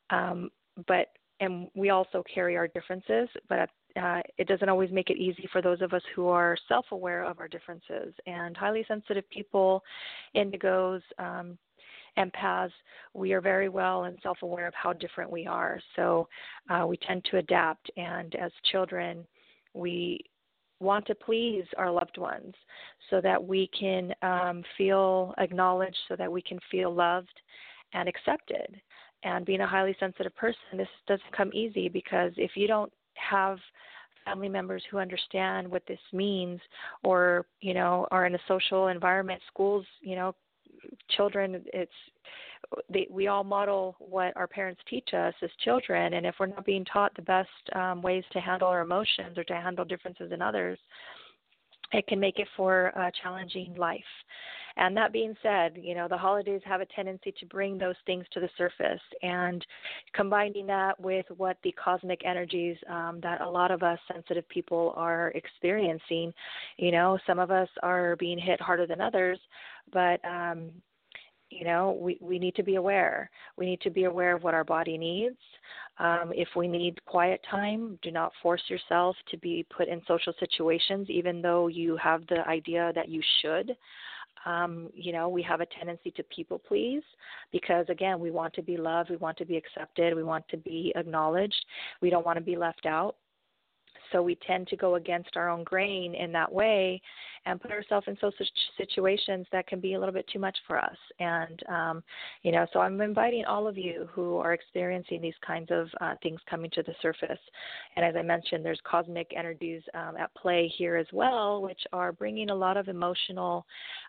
Um, 0.10 0.50
but 0.88 1.08
and 1.40 1.68
we 1.76 1.90
also 1.90 2.24
carry 2.34 2.56
our 2.56 2.68
differences, 2.68 3.28
but 3.50 3.60
at 3.60 3.70
uh, 4.00 4.22
it 4.38 4.48
doesn't 4.48 4.70
always 4.70 4.92
make 4.92 5.10
it 5.10 5.18
easy 5.18 5.48
for 5.52 5.62
those 5.62 5.82
of 5.82 5.94
us 5.94 6.02
who 6.16 6.28
are 6.28 6.58
self 6.68 6.86
aware 6.92 7.24
of 7.24 7.40
our 7.40 7.48
differences. 7.48 8.14
And 8.26 8.56
highly 8.56 8.86
sensitive 8.88 9.30
people, 9.30 9.84
indigos, 10.36 11.02
um, 11.20 11.58
empaths, 12.18 12.72
we 13.14 13.34
are 13.34 13.42
very 13.42 13.70
well 13.70 14.04
and 14.04 14.18
self 14.24 14.40
aware 14.42 14.68
of 14.68 14.74
how 14.74 14.94
different 14.94 15.32
we 15.32 15.46
are. 15.46 15.80
So 15.96 16.28
uh, 16.70 16.86
we 16.88 16.98
tend 16.98 17.26
to 17.32 17.38
adapt. 17.38 17.90
And 17.98 18.36
as 18.36 18.52
children, 18.72 19.26
we 19.74 20.20
want 20.80 21.06
to 21.08 21.16
please 21.16 21.66
our 21.78 21.92
loved 21.92 22.18
ones 22.18 22.54
so 23.10 23.22
that 23.22 23.42
we 23.44 23.70
can 23.78 24.14
um, 24.22 24.64
feel 24.78 25.34
acknowledged, 25.38 25.98
so 26.08 26.16
that 26.16 26.32
we 26.32 26.42
can 26.42 26.60
feel 26.70 26.94
loved 26.94 27.40
and 27.94 28.08
accepted. 28.10 28.82
And 29.24 29.46
being 29.46 29.62
a 29.62 29.68
highly 29.68 29.96
sensitive 30.00 30.36
person, 30.36 30.78
this 30.78 30.88
doesn't 31.08 31.38
come 31.38 31.52
easy 31.54 31.88
because 31.88 32.32
if 32.38 32.52
you 32.56 32.68
don't 32.68 32.92
have 33.14 33.58
family 34.26 34.50
members 34.50 34.84
who 34.92 35.00
understand 35.00 35.68
what 35.68 35.84
this 35.88 36.00
means 36.14 36.60
or 37.04 37.46
you 37.60 37.74
know 37.74 38.08
are 38.12 38.26
in 38.26 38.36
a 38.36 38.40
social 38.48 38.88
environment 38.88 39.42
schools 39.48 39.86
you 40.02 40.16
know 40.16 40.36
children 41.10 41.64
it's 41.74 41.92
they, 42.90 43.08
we 43.10 43.28
all 43.28 43.44
model 43.44 43.96
what 44.00 44.36
our 44.36 44.48
parents 44.48 44.82
teach 44.90 45.14
us 45.14 45.34
as 45.42 45.50
children. 45.64 46.14
And 46.14 46.26
if 46.26 46.36
we're 46.40 46.48
not 46.48 46.66
being 46.66 46.86
taught 46.86 47.14
the 47.16 47.22
best 47.22 47.50
um, 47.74 48.02
ways 48.02 48.24
to 48.34 48.40
handle 48.40 48.68
our 48.68 48.82
emotions 48.82 49.38
or 49.38 49.44
to 49.46 49.54
handle 49.54 49.86
differences 49.86 50.32
in 50.32 50.42
others 50.42 50.80
it 51.94 52.08
can 52.08 52.20
make 52.20 52.40
it 52.40 52.48
for 52.56 52.88
a 52.88 53.12
challenging 53.22 53.76
life 53.76 54.04
and 54.78 54.96
that 54.98 55.14
being 55.14 55.36
said, 55.42 55.78
you 55.82 55.96
know, 55.96 56.08
the 56.08 56.18
holidays 56.18 56.62
have 56.66 56.82
a 56.82 56.86
tendency 56.88 57.34
to 57.40 57.46
bring 57.46 57.78
those 57.78 57.96
things 58.06 58.26
to 58.34 58.40
the 58.40 58.50
surface. 58.58 59.02
And 59.22 59.66
combining 60.14 60.68
that 60.68 61.00
with 61.00 61.26
what 61.38 61.58
the 61.64 61.74
cosmic 61.74 62.22
energies 62.26 62.78
um, 62.90 63.20
that 63.22 63.42
a 63.42 63.50
lot 63.50 63.72
of 63.72 63.84
us 63.84 64.00
sensitive 64.12 64.48
people 64.50 64.94
are 64.96 65.30
experiencing, 65.36 66.34
you 66.78 66.92
know, 66.92 67.18
some 67.28 67.40
of 67.40 67.52
us 67.52 67.70
are 67.84 68.16
being 68.18 68.40
hit 68.40 68.62
harder 68.62 68.88
than 68.88 69.02
others, 69.02 69.40
but 69.92 70.24
um, 70.26 70.70
you 71.52 71.66
know 71.66 71.98
we, 72.00 72.18
we 72.22 72.40
need 72.40 72.56
to 72.56 72.64
be 72.64 72.76
aware. 72.76 73.30
We 73.58 73.66
need 73.66 73.82
to 73.82 73.90
be 73.90 74.06
aware 74.06 74.36
of 74.36 74.44
what 74.44 74.54
our 74.54 74.64
body 74.64 74.98
needs. 74.98 75.38
Um, 76.00 76.32
if 76.34 76.48
we 76.56 76.68
need 76.68 77.04
quiet 77.06 77.42
time 77.50 78.00
do 78.02 78.12
not 78.12 78.32
force 78.42 78.64
yourself 78.70 79.16
to 79.30 79.38
be 79.38 79.66
put 79.76 79.88
in 79.88 80.02
social 80.08 80.34
situations 80.40 81.10
even 81.10 81.42
though 81.42 81.68
you 81.68 81.98
have 81.98 82.26
the 82.28 82.48
idea 82.48 82.92
that 82.96 83.10
you 83.10 83.22
should. 83.42 83.76
Um, 84.46 84.90
you 84.96 85.14
know, 85.14 85.30
we 85.30 85.44
have 85.44 85.62
a 85.62 85.68
tendency 85.68 86.12
to 86.12 86.24
people 86.24 86.58
please 86.58 87.04
because, 87.52 87.86
again, 87.90 88.20
we 88.20 88.32
want 88.32 88.54
to 88.56 88.64
be 88.64 88.76
loved, 88.76 89.12
we 89.12 89.18
want 89.18 89.38
to 89.38 89.46
be 89.46 89.56
accepted, 89.56 90.16
we 90.16 90.24
want 90.24 90.48
to 90.50 90.58
be 90.58 90.92
acknowledged, 90.96 91.64
we 92.02 92.10
don't 92.10 92.26
want 92.26 92.38
to 92.38 92.44
be 92.44 92.56
left 92.56 92.88
out. 92.88 93.18
So 94.12 94.22
we 94.22 94.38
tend 94.48 94.68
to 94.68 94.76
go 94.76 94.96
against 94.96 95.38
our 95.38 95.50
own 95.50 95.64
grain 95.64 96.16
in 96.16 96.32
that 96.34 96.52
way 96.52 97.02
and 97.46 97.60
put 97.60 97.72
ourselves 97.72 98.08
in 98.08 98.16
social 98.22 98.46
situations 98.78 99.48
that 99.52 99.68
can 99.68 99.80
be 99.80 99.94
a 99.94 100.00
little 100.00 100.14
bit 100.14 100.28
too 100.32 100.40
much 100.40 100.58
for 100.68 100.78
us. 100.78 100.98
And, 101.20 101.62
um, 101.70 102.04
you 102.44 102.52
know, 102.52 102.68
so 102.72 102.80
I'm 102.80 103.02
inviting 103.02 103.46
all 103.46 103.68
of 103.68 103.78
you 103.78 104.08
who 104.12 104.38
are 104.38 104.54
experiencing 104.54 105.22
these 105.22 105.34
kinds 105.46 105.70
of 105.72 105.88
uh, 106.02 106.14
things 106.22 106.40
coming 106.50 106.70
to 106.72 106.84
the 106.84 106.94
surface. 107.02 107.40
And 107.96 108.06
as 108.06 108.16
I 108.16 108.22
mentioned, 108.22 108.64
there's 108.64 108.82
cosmic 108.84 109.32
energies 109.36 109.82
um, 109.94 110.18
at 110.18 110.34
play 110.36 110.72
here 110.78 110.98
as 110.98 111.08
well, 111.12 111.62
which 111.62 111.82
are 111.94 112.12
bringing 112.12 112.52
a 112.52 112.56
lot 112.56 112.78
of 112.78 112.88
emotional, 112.88 113.66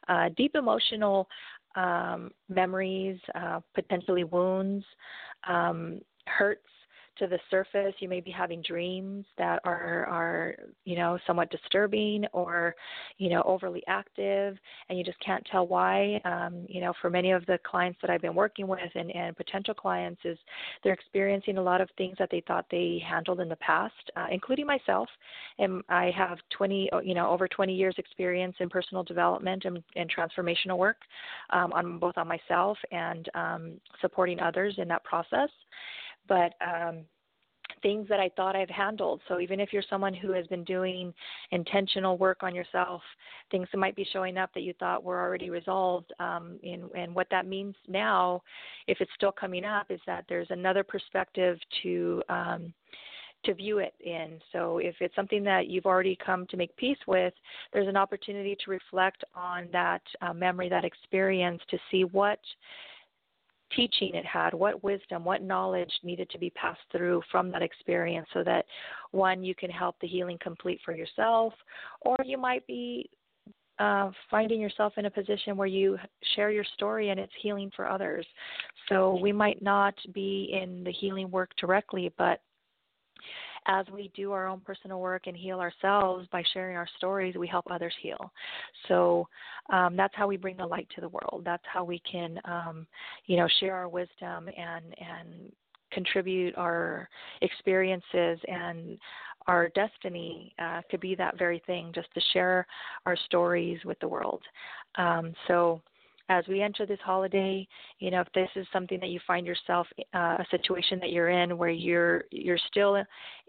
uh, 0.08 0.28
deep 0.36 0.54
emotional 0.54 1.26
um, 1.74 2.30
memories, 2.48 3.18
uh, 3.34 3.60
potentially 3.74 4.24
wounds, 4.24 4.84
um, 5.48 6.00
hurts 6.26 6.66
to 7.18 7.26
the 7.26 7.38
surface. 7.50 7.94
You 7.98 8.08
may 8.08 8.20
be 8.20 8.30
having 8.30 8.62
dreams 8.62 9.24
that 9.38 9.60
are 9.64 10.06
are 10.06 10.54
you 10.84 10.96
know 10.96 11.18
somewhat 11.26 11.50
disturbing 11.50 12.24
or 12.32 12.74
you 13.18 13.30
know 13.30 13.42
overly 13.44 13.82
active, 13.86 14.56
and 14.88 14.98
you 14.98 15.04
just 15.04 15.18
can't 15.20 15.46
tell 15.50 15.66
why. 15.66 16.20
Um, 16.24 16.66
you 16.68 16.80
know, 16.80 16.92
for 17.00 17.10
many 17.10 17.32
of 17.32 17.44
the 17.46 17.58
clients 17.64 17.98
that 18.02 18.10
I've 18.10 18.22
been 18.22 18.34
working 18.34 18.66
with 18.66 18.80
and, 18.94 19.10
and 19.14 19.36
potential 19.36 19.74
clients, 19.74 20.20
is 20.24 20.38
they're 20.82 20.92
experiencing 20.92 21.58
a 21.58 21.62
lot 21.62 21.80
of 21.80 21.88
things 21.96 22.16
that 22.18 22.28
they 22.30 22.42
thought 22.46 22.66
they 22.70 23.02
handled 23.06 23.40
in 23.40 23.48
the 23.48 23.56
past, 23.56 23.94
uh, 24.16 24.26
including 24.30 24.66
myself. 24.66 25.08
And 25.58 25.82
I 25.88 26.10
have 26.16 26.38
20 26.56 26.90
you 27.02 27.14
know 27.14 27.30
over 27.30 27.48
20 27.48 27.74
years 27.74 27.94
experience 27.98 28.56
in 28.60 28.68
personal 28.68 29.02
development 29.02 29.64
and, 29.64 29.82
and 29.96 30.10
transformational 30.10 30.78
work 30.78 30.98
um, 31.50 31.72
on 31.72 31.98
both 31.98 32.16
on 32.16 32.28
myself 32.28 32.78
and 32.90 33.28
um, 33.34 33.80
supporting 34.00 34.40
others 34.40 34.74
in 34.78 34.88
that 34.88 35.04
process 35.04 35.48
but 36.28 36.54
um, 36.60 37.04
things 37.82 38.06
that 38.08 38.20
I 38.20 38.30
thought 38.36 38.56
I've 38.56 38.68
handled. 38.70 39.20
So 39.28 39.40
even 39.40 39.60
if 39.60 39.72
you're 39.72 39.82
someone 39.88 40.14
who 40.14 40.32
has 40.32 40.46
been 40.46 40.64
doing 40.64 41.12
intentional 41.50 42.16
work 42.16 42.42
on 42.42 42.54
yourself, 42.54 43.02
things 43.50 43.68
that 43.72 43.78
might 43.78 43.96
be 43.96 44.06
showing 44.12 44.38
up 44.38 44.50
that 44.54 44.62
you 44.62 44.72
thought 44.78 45.04
were 45.04 45.20
already 45.20 45.50
resolved. 45.50 46.12
Um, 46.20 46.58
and, 46.62 46.84
and 46.94 47.14
what 47.14 47.26
that 47.30 47.46
means 47.46 47.74
now, 47.88 48.42
if 48.86 49.00
it's 49.00 49.10
still 49.16 49.32
coming 49.32 49.64
up, 49.64 49.86
is 49.90 50.00
that 50.06 50.24
there's 50.28 50.50
another 50.50 50.84
perspective 50.84 51.58
to. 51.82 52.22
Um, 52.28 52.72
to 53.44 53.54
view 53.54 53.78
it 53.78 53.94
in. 53.98 54.38
So 54.52 54.78
if 54.78 54.94
it's 55.00 55.16
something 55.16 55.42
that 55.42 55.66
you've 55.66 55.84
already 55.84 56.16
come 56.24 56.46
to 56.46 56.56
make 56.56 56.76
peace 56.76 56.98
with, 57.08 57.34
there's 57.72 57.88
an 57.88 57.96
opportunity 57.96 58.56
to 58.64 58.70
reflect 58.70 59.24
on 59.34 59.68
that 59.72 60.02
uh, 60.20 60.32
memory, 60.32 60.68
that 60.68 60.84
experience, 60.84 61.60
to 61.70 61.78
see 61.90 62.04
what 62.04 62.38
teaching 63.76 64.14
it 64.14 64.24
had, 64.24 64.54
what 64.54 64.82
wisdom, 64.82 65.24
what 65.24 65.42
knowledge 65.42 65.92
needed 66.02 66.28
to 66.30 66.38
be 66.38 66.50
passed 66.50 66.80
through 66.90 67.22
from 67.30 67.50
that 67.52 67.62
experience 67.62 68.26
so 68.32 68.42
that 68.44 68.64
one, 69.10 69.42
you 69.42 69.54
can 69.54 69.70
help 69.70 69.96
the 70.00 70.08
healing 70.08 70.38
complete 70.40 70.80
for 70.84 70.94
yourself, 70.94 71.52
or 72.00 72.16
you 72.24 72.38
might 72.38 72.66
be 72.66 73.08
uh, 73.78 74.10
finding 74.30 74.60
yourself 74.60 74.92
in 74.96 75.06
a 75.06 75.10
position 75.10 75.56
where 75.56 75.66
you 75.66 75.98
share 76.36 76.50
your 76.50 76.64
story 76.74 77.10
and 77.10 77.18
it's 77.18 77.32
healing 77.40 77.70
for 77.74 77.88
others. 77.88 78.26
So 78.88 79.18
we 79.20 79.32
might 79.32 79.62
not 79.62 79.94
be 80.12 80.56
in 80.62 80.84
the 80.84 80.92
healing 80.92 81.30
work 81.30 81.50
directly, 81.58 82.12
but 82.18 82.40
as 83.66 83.86
we 83.92 84.10
do 84.14 84.32
our 84.32 84.46
own 84.46 84.60
personal 84.60 85.00
work 85.00 85.26
and 85.26 85.36
heal 85.36 85.60
ourselves 85.60 86.26
by 86.32 86.42
sharing 86.52 86.76
our 86.76 86.88
stories, 86.98 87.34
we 87.36 87.46
help 87.46 87.66
others 87.70 87.94
heal. 88.00 88.32
So 88.88 89.28
um, 89.70 89.96
that's 89.96 90.14
how 90.16 90.26
we 90.26 90.36
bring 90.36 90.56
the 90.56 90.66
light 90.66 90.88
to 90.94 91.00
the 91.00 91.08
world. 91.08 91.42
That's 91.44 91.64
how 91.72 91.84
we 91.84 92.00
can, 92.00 92.40
um, 92.44 92.86
you 93.26 93.36
know, 93.36 93.48
share 93.60 93.74
our 93.74 93.88
wisdom 93.88 94.48
and 94.48 94.84
and 94.98 95.52
contribute 95.92 96.56
our 96.56 97.08
experiences 97.42 98.38
and 98.48 98.98
our 99.46 99.68
destiny 99.74 100.54
uh, 100.58 100.80
to 100.90 100.98
be 100.98 101.14
that 101.14 101.38
very 101.38 101.62
thing, 101.66 101.92
just 101.94 102.08
to 102.14 102.20
share 102.32 102.66
our 103.06 103.16
stories 103.26 103.78
with 103.84 103.98
the 104.00 104.08
world. 104.08 104.42
Um, 104.96 105.34
so 105.48 105.82
as 106.32 106.48
we 106.48 106.62
enter 106.62 106.86
this 106.86 106.98
holiday, 107.04 107.66
you 107.98 108.10
know, 108.10 108.20
if 108.22 108.28
this 108.34 108.48
is 108.56 108.66
something 108.72 108.98
that 109.00 109.10
you 109.10 109.20
find 109.26 109.46
yourself 109.46 109.86
uh, 110.14 110.38
a 110.38 110.46
situation 110.50 110.98
that 111.00 111.10
you're 111.10 111.28
in 111.28 111.58
where 111.58 111.70
you're 111.70 112.24
you're 112.30 112.58
still 112.68 113.02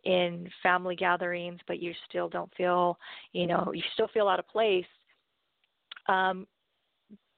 in 0.03 0.49
family 0.61 0.95
gatherings, 0.95 1.59
but 1.67 1.79
you 1.79 1.93
still 2.09 2.27
don't 2.27 2.53
feel, 2.55 2.97
you 3.31 3.47
know, 3.47 3.71
you 3.73 3.81
still 3.93 4.09
feel 4.13 4.27
out 4.27 4.39
of 4.39 4.47
place. 4.49 4.85
Um, 6.07 6.45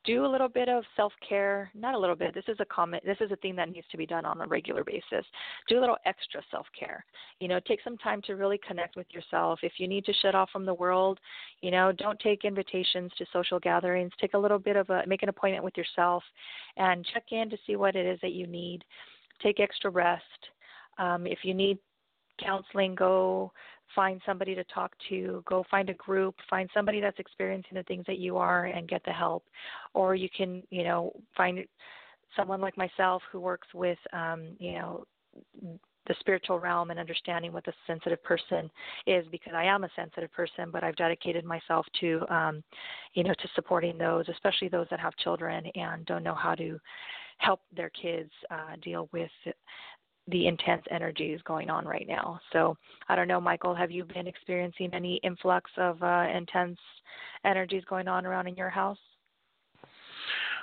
do 0.06 0.26
a 0.26 0.28
little 0.28 0.48
bit 0.48 0.70
of 0.70 0.84
self 0.96 1.14
care 1.28 1.72
not 1.74 1.94
a 1.94 1.98
little 1.98 2.16
bit 2.16 2.34
this 2.34 2.44
is 2.48 2.58
a 2.60 2.66
comment 2.66 3.04
this 3.06 3.18
is 3.22 3.32
a 3.32 3.36
thing 3.38 3.56
that 3.56 3.70
needs 3.70 3.88
to 3.92 3.98
be 3.98 4.06
done 4.06 4.26
on 4.26 4.42
a 4.42 4.48
regular 4.48 4.84
basis. 4.84 5.26
Do 5.68 5.80
a 5.80 5.82
little 5.82 5.98
extra 6.06 6.42
self 6.52 6.66
care 6.78 7.06
you 7.40 7.48
know 7.48 7.60
take 7.68 7.80
some 7.84 7.98
time 7.98 8.22
to 8.24 8.34
really 8.34 8.60
connect 8.68 8.96
with 8.96 9.08
yourself. 9.12 9.60
If 9.64 9.74
you 9.78 9.88
need 9.88 10.06
to 10.06 10.14
shut 10.22 10.36
off 10.36 10.50
from 10.52 10.66
the 10.66 10.74
world 10.74 11.20
you 11.62 11.72
know 11.72 11.92
don't 11.92 12.20
take 12.20 12.46
invitations 12.46 13.12
to 13.18 13.26
social 13.34 13.60
gatherings. 13.60 14.12
Take 14.20 14.34
a 14.34 14.40
little 14.40 14.60
bit 14.60 14.76
of 14.76 14.90
a 14.90 15.04
make 15.08 15.24
an 15.24 15.30
appointment 15.30 15.64
with 15.64 15.78
yourself 15.78 16.24
and 16.78 17.06
check 17.14 17.26
in 17.32 17.50
to 17.50 17.58
see 17.66 17.76
what 17.76 17.96
it 17.96 18.06
is 18.06 18.20
that 18.22 18.34
you 18.34 18.48
need. 18.48 18.84
Take 19.42 19.60
extra 19.60 19.90
rest. 19.90 20.24
Um, 20.98 21.28
if 21.28 21.40
you 21.44 21.54
need 21.54 21.78
counseling 22.40 22.96
go 22.96 23.52
find 23.96 24.22
somebody 24.26 24.54
to 24.56 24.64
talk 24.66 24.92
to, 25.10 25.44
go 25.48 25.64
find 25.72 25.90
a 25.90 25.94
group, 25.96 26.36
find 26.50 26.70
somebody 26.74 27.00
that's 27.00 27.20
experiencing 27.20 27.76
the 27.76 27.84
things 27.84 28.06
that 28.08 28.20
you 28.20 28.38
are 28.38 28.66
and 28.66 28.88
get 28.88 29.04
the 29.06 29.12
help. 29.12 29.46
Or 29.94 30.16
you 30.16 30.30
can, 30.36 30.64
you 30.70 30.84
know, 30.84 31.14
find 31.36 31.66
someone 32.36 32.62
like 32.62 32.78
myself 32.78 33.22
who 33.32 33.40
works 33.40 33.68
with, 33.74 33.98
um, 34.14 34.56
you 34.60 34.74
know, 34.74 35.06
the 36.08 36.16
spiritual 36.20 36.60
realm 36.60 36.92
and 36.92 37.00
understanding 37.00 37.52
what 37.52 37.66
the 37.66 37.74
sensitive 37.88 38.24
person 38.24 38.70
is 39.08 39.26
because 39.32 39.54
I 39.56 39.64
am 39.64 39.84
a 39.84 39.90
sensitive 39.96 40.32
person, 40.32 40.70
but 40.72 40.84
I've 40.84 40.96
dedicated 40.96 41.44
myself 41.46 41.86
to, 42.02 42.22
um, 42.30 42.64
you 43.14 43.24
know, 43.24 43.34
to 43.34 43.48
supporting 43.56 43.98
those, 43.98 44.26
especially 44.30 44.70
those 44.70 44.88
that 44.92 45.00
have 45.00 45.16
children 45.18 45.66
and 45.76 46.06
don't 46.06 46.24
know 46.24 46.36
how 46.36 46.56
to 46.56 46.80
help 47.38 47.62
their 47.76 47.90
kids 47.90 48.32
uh, 48.52 48.76
deal 48.82 49.10
with 49.12 49.32
the 50.28 50.48
intense 50.48 50.84
energies 50.92 51.40
going 51.46 51.70
on 51.70 51.86
right 51.86 52.08
now. 52.08 52.40
So 52.52 52.78
I 53.10 53.16
don't 53.16 53.28
know, 53.28 53.42
Michael, 53.42 53.76
have 53.76 53.92
you 53.92 54.04
been 54.04 54.28
experiencing 54.28 54.90
any 54.94 55.20
influx 55.24 55.70
of 55.78 56.02
uh, 56.02 56.26
intense 56.34 56.80
energies 57.44 57.84
going 57.88 58.08
on 58.08 58.26
around 58.26 58.48
in 58.48 58.56
your 58.56 58.70
house? 58.70 58.98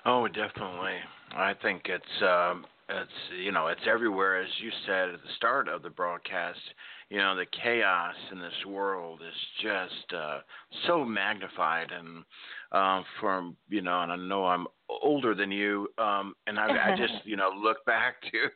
Oh, 0.04 0.26
definitely. 0.26 0.96
I 1.34 1.54
think 1.62 1.82
it's 1.86 2.22
um, 2.22 2.66
it's 2.88 3.10
you 3.42 3.52
know 3.52 3.68
it's 3.68 3.80
everywhere 3.88 4.42
as 4.42 4.48
you 4.60 4.70
said 4.86 5.10
at 5.10 5.22
the 5.22 5.32
start 5.36 5.68
of 5.68 5.82
the 5.82 5.90
broadcast. 5.90 6.58
You 7.08 7.18
know 7.18 7.36
the 7.36 7.46
chaos 7.62 8.14
in 8.32 8.40
this 8.40 8.66
world 8.66 9.20
is 9.26 9.34
just 9.62 10.14
uh, 10.14 10.38
so 10.86 11.04
magnified, 11.04 11.90
and 11.92 12.24
um, 12.72 13.04
from 13.20 13.56
you 13.68 13.80
know, 13.80 14.02
and 14.02 14.10
I 14.10 14.16
know 14.16 14.44
I'm 14.44 14.66
older 14.88 15.34
than 15.34 15.52
you, 15.52 15.88
um, 15.98 16.34
and 16.46 16.58
I, 16.58 16.92
I 16.92 16.96
just 16.96 17.14
you 17.24 17.36
know 17.36 17.50
look 17.56 17.84
back 17.86 18.20
to, 18.22 18.48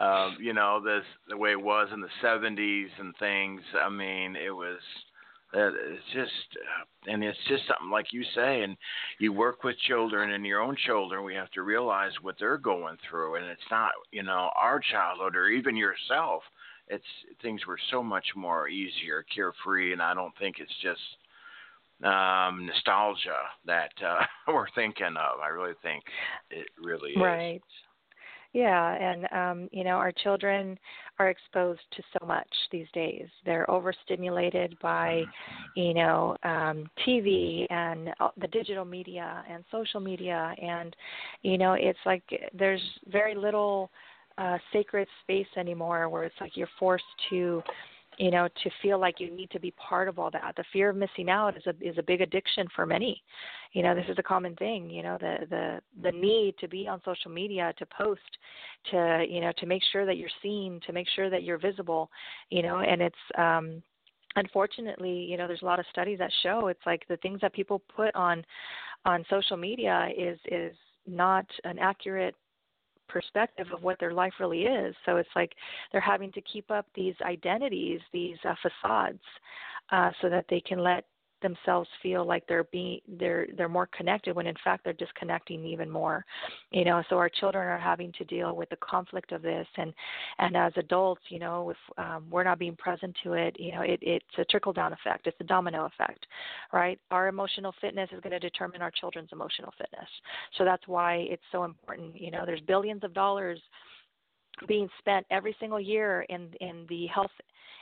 um, 0.00 0.36
you 0.40 0.52
know, 0.52 0.80
this 0.82 1.04
the 1.28 1.36
way 1.36 1.52
it 1.52 1.60
was 1.60 1.88
in 1.92 2.00
the 2.00 2.08
'70s 2.22 2.88
and 2.98 3.14
things. 3.18 3.60
I 3.80 3.88
mean, 3.88 4.36
it 4.36 4.50
was. 4.50 4.78
It's 5.58 6.02
just, 6.12 6.32
uh, 6.56 7.10
and 7.10 7.24
it's 7.24 7.38
just 7.48 7.62
something 7.66 7.88
like 7.90 8.12
you 8.12 8.24
say, 8.34 8.62
and 8.62 8.76
you 9.20 9.32
work 9.32 9.64
with 9.64 9.78
children 9.86 10.32
and 10.32 10.44
your 10.44 10.60
own 10.60 10.76
children. 10.84 11.24
We 11.24 11.34
have 11.36 11.50
to 11.52 11.62
realize 11.62 12.12
what 12.20 12.34
they're 12.38 12.58
going 12.58 12.98
through, 13.08 13.36
and 13.36 13.46
it's 13.46 13.70
not, 13.70 13.92
you 14.10 14.22
know, 14.22 14.50
our 14.60 14.80
childhood 14.80 15.34
or 15.34 15.48
even 15.48 15.76
yourself. 15.76 16.42
It's 16.88 17.04
things 17.40 17.64
were 17.66 17.78
so 17.90 18.02
much 18.02 18.26
more 18.34 18.68
easier, 18.68 19.24
carefree, 19.34 19.92
and 19.92 20.02
I 20.02 20.14
don't 20.14 20.36
think 20.36 20.56
it's 20.58 20.74
just 20.82 21.00
um, 22.04 22.66
nostalgia 22.66 23.42
that 23.64 23.92
uh, 24.04 24.24
we're 24.52 24.70
thinking 24.74 25.06
of. 25.16 25.40
I 25.40 25.48
really 25.48 25.74
think 25.82 26.04
it 26.50 26.68
really 26.82 27.12
is. 27.12 27.22
Right. 27.22 27.62
Yeah, 28.52 28.94
and 28.94 29.26
um, 29.32 29.68
you 29.72 29.84
know, 29.84 29.90
our 29.90 30.12
children 30.12 30.78
are 31.18 31.28
exposed 31.28 31.80
to 31.96 32.02
so 32.18 32.26
much 32.26 32.48
these 32.70 32.86
days. 32.94 33.26
They're 33.44 33.70
overstimulated 33.70 34.76
by, 34.80 35.22
mm-hmm. 35.24 35.80
you 35.80 35.94
know, 35.94 36.36
um, 36.42 36.88
TV 37.06 37.66
and 37.70 38.10
uh, 38.20 38.28
the 38.40 38.48
digital 38.48 38.84
media 38.84 39.44
and 39.50 39.64
social 39.70 40.00
media, 40.00 40.54
and 40.62 40.94
you 41.42 41.58
know, 41.58 41.74
it's 41.74 41.98
like 42.06 42.22
there's 42.54 42.82
very 43.10 43.34
little 43.34 43.90
uh, 44.38 44.58
sacred 44.72 45.08
space 45.22 45.46
anymore 45.56 46.08
where 46.08 46.24
it's 46.24 46.34
like 46.40 46.56
you're 46.56 46.68
forced 46.78 47.04
to 47.30 47.62
you 48.18 48.30
know 48.30 48.48
to 48.62 48.70
feel 48.82 48.98
like 48.98 49.20
you 49.20 49.30
need 49.30 49.50
to 49.50 49.60
be 49.60 49.72
part 49.72 50.08
of 50.08 50.18
all 50.18 50.30
that. 50.30 50.54
The 50.56 50.64
fear 50.72 50.90
of 50.90 50.96
missing 50.96 51.28
out 51.30 51.56
is 51.56 51.64
a 51.66 51.74
is 51.80 51.98
a 51.98 52.02
big 52.02 52.20
addiction 52.20 52.66
for 52.74 52.86
many. 52.86 53.22
You 53.72 53.82
know 53.82 53.94
this 53.94 54.06
is 54.08 54.18
a 54.18 54.22
common 54.22 54.54
thing 54.56 54.88
you 54.90 55.02
know 55.02 55.18
the 55.20 55.46
the 55.50 55.80
the 56.02 56.12
need 56.12 56.56
to 56.58 56.68
be 56.68 56.88
on 56.88 57.00
social 57.04 57.30
media 57.30 57.72
to 57.78 57.86
post 57.86 58.20
to 58.90 59.24
you 59.28 59.40
know 59.40 59.52
to 59.58 59.66
make 59.66 59.82
sure 59.92 60.06
that 60.06 60.16
you're 60.16 60.28
seen 60.42 60.80
to 60.86 60.92
make 60.92 61.08
sure 61.14 61.30
that 61.30 61.42
you're 61.42 61.58
visible 61.58 62.10
you 62.50 62.62
know 62.62 62.78
and 62.78 63.02
it's 63.02 63.16
um 63.36 63.82
unfortunately 64.36 65.10
you 65.10 65.36
know 65.36 65.46
there's 65.46 65.62
a 65.62 65.66
lot 65.66 65.78
of 65.78 65.86
studies 65.90 66.18
that 66.18 66.30
show 66.42 66.68
it's 66.68 66.84
like 66.86 67.02
the 67.08 67.16
things 67.18 67.40
that 67.40 67.52
people 67.52 67.82
put 67.94 68.14
on 68.14 68.44
on 69.04 69.24
social 69.28 69.56
media 69.56 70.08
is 70.16 70.38
is 70.50 70.74
not 71.06 71.46
an 71.64 71.78
accurate 71.78 72.34
perspective 73.08 73.66
of 73.72 73.82
what 73.82 73.98
their 74.00 74.12
life 74.12 74.32
really 74.40 74.62
is. 74.64 74.94
So 75.04 75.16
it's 75.16 75.28
like 75.34 75.52
they're 75.92 76.00
having 76.00 76.32
to 76.32 76.40
keep 76.42 76.70
up 76.70 76.86
these 76.94 77.14
identities, 77.22 78.00
these 78.12 78.36
uh, 78.44 78.54
facades, 78.62 79.22
uh, 79.90 80.10
so 80.20 80.28
that 80.28 80.46
they 80.48 80.60
can 80.60 80.78
let 80.78 81.04
themselves 81.42 81.88
feel 82.02 82.24
like 82.24 82.46
they're 82.46 82.64
being 82.64 83.00
they're 83.18 83.46
they're 83.56 83.68
more 83.68 83.88
connected 83.96 84.34
when 84.34 84.46
in 84.46 84.54
fact 84.64 84.84
they're 84.84 84.92
disconnecting 84.92 85.64
even 85.64 85.90
more 85.90 86.24
you 86.70 86.84
know? 86.84 87.02
So 87.08 87.16
our 87.16 87.28
children 87.28 87.66
are 87.66 87.78
having 87.78 88.12
to 88.12 88.24
deal 88.24 88.54
with 88.56 88.68
the 88.70 88.76
conflict 88.76 89.32
of 89.32 89.42
this 89.42 89.66
and 89.76 89.92
and 90.38 90.56
as 90.56 90.72
adults 90.76 91.22
you 91.28 91.38
know 91.38 91.70
if 91.70 91.76
um, 91.98 92.24
we're 92.30 92.44
not 92.44 92.58
being 92.58 92.76
present 92.76 93.16
to 93.22 93.34
it 93.34 93.56
you 93.58 93.72
know 93.72 93.82
it, 93.82 93.98
it's 94.02 94.24
a 94.38 94.44
trickle 94.44 94.72
down 94.72 94.92
effect. 94.92 95.26
It's 95.26 95.36
a 95.40 95.44
domino 95.44 95.86
effect 95.86 96.26
right? 96.72 96.98
Our 97.10 97.28
emotional 97.28 97.74
fitness 97.80 98.10
is 98.12 98.20
going 98.20 98.32
to 98.32 98.38
determine 98.38 98.82
our 98.82 98.90
children's 98.90 99.30
emotional 99.32 99.72
fitness. 99.78 100.08
So 100.58 100.64
that's 100.64 100.86
why 100.86 101.26
it's 101.28 101.42
so 101.52 101.64
important 101.64 102.20
you 102.20 102.30
know 102.30 102.44
there's 102.46 102.60
billions 102.60 103.04
of 103.04 103.12
dollars 103.12 103.60
being 104.66 104.88
spent 104.98 105.26
every 105.30 105.54
single 105.60 105.80
year 105.80 106.22
in 106.28 106.48
in 106.60 106.86
the 106.88 107.06
health 107.06 107.30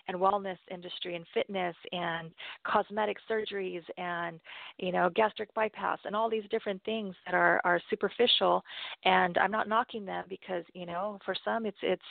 and 0.09 0.17
wellness 0.17 0.59
industry 0.71 1.17
and 1.17 1.25
fitness 1.33 1.75
and 1.93 2.31
cosmetic 2.65 3.17
surgeries 3.31 3.83
and 3.97 4.41
you 4.79 4.93
know 4.93 5.11
gastric 5.15 5.53
bypass 5.55 5.99
and 6.05 6.15
all 6.15 6.31
these 6.31 6.45
different 6.51 6.83
things 6.85 7.15
that 7.27 7.35
are 7.35 7.61
are 7.65 7.81
superficial. 7.91 8.63
And 9.05 9.39
I'm 9.39 9.51
not 9.51 9.69
knocking 9.69 10.05
them 10.05 10.25
because 10.29 10.65
you 10.75 10.87
know 10.87 11.19
for 11.25 11.35
some 11.45 11.67
it's 11.67 11.79
it's 11.83 12.03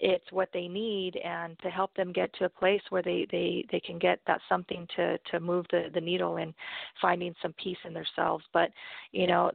it's 0.00 0.32
what 0.32 0.48
they 0.52 0.66
need 0.66 1.16
and 1.24 1.58
to 1.60 1.70
help 1.70 1.94
them 1.94 2.12
get 2.12 2.32
to 2.34 2.44
a 2.44 2.48
place 2.48 2.82
where 2.90 3.02
they 3.02 3.26
they 3.30 3.64
they 3.70 3.80
can 3.80 3.98
get 3.98 4.20
that 4.26 4.40
something 4.48 4.86
to 4.96 5.16
to 5.30 5.40
move 5.40 5.66
the 5.70 5.84
the 5.94 6.00
needle 6.00 6.36
and 6.36 6.52
finding 7.00 7.34
some 7.40 7.54
peace 7.62 7.78
in 7.84 7.94
themselves. 7.94 8.44
But 8.52 8.70
you 9.12 9.26
know 9.26 9.52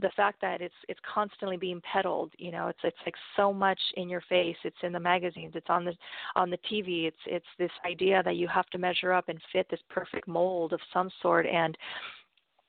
the 0.00 0.10
fact 0.16 0.40
that 0.40 0.60
it's 0.60 0.74
it's 0.88 1.00
constantly 1.12 1.56
being 1.56 1.80
peddled 1.80 2.32
you 2.38 2.52
know 2.52 2.68
it's 2.68 2.78
it's 2.84 2.96
like 3.04 3.14
so 3.36 3.52
much 3.52 3.80
in 3.96 4.08
your 4.08 4.22
face. 4.28 4.56
It's 4.64 4.76
in 4.82 4.92
the 4.92 5.00
magazines. 5.00 5.52
It's 5.54 5.68
on 5.68 5.84
the 5.84 5.94
on 6.36 6.50
the 6.50 6.58
tv 6.70 7.06
it's 7.06 7.16
it's 7.26 7.46
this 7.58 7.70
idea 7.84 8.22
that 8.24 8.36
you 8.36 8.46
have 8.48 8.66
to 8.66 8.78
measure 8.78 9.12
up 9.12 9.28
and 9.28 9.40
fit 9.52 9.66
this 9.70 9.80
perfect 9.88 10.28
mold 10.28 10.72
of 10.72 10.80
some 10.92 11.10
sort. 11.22 11.46
And 11.46 11.76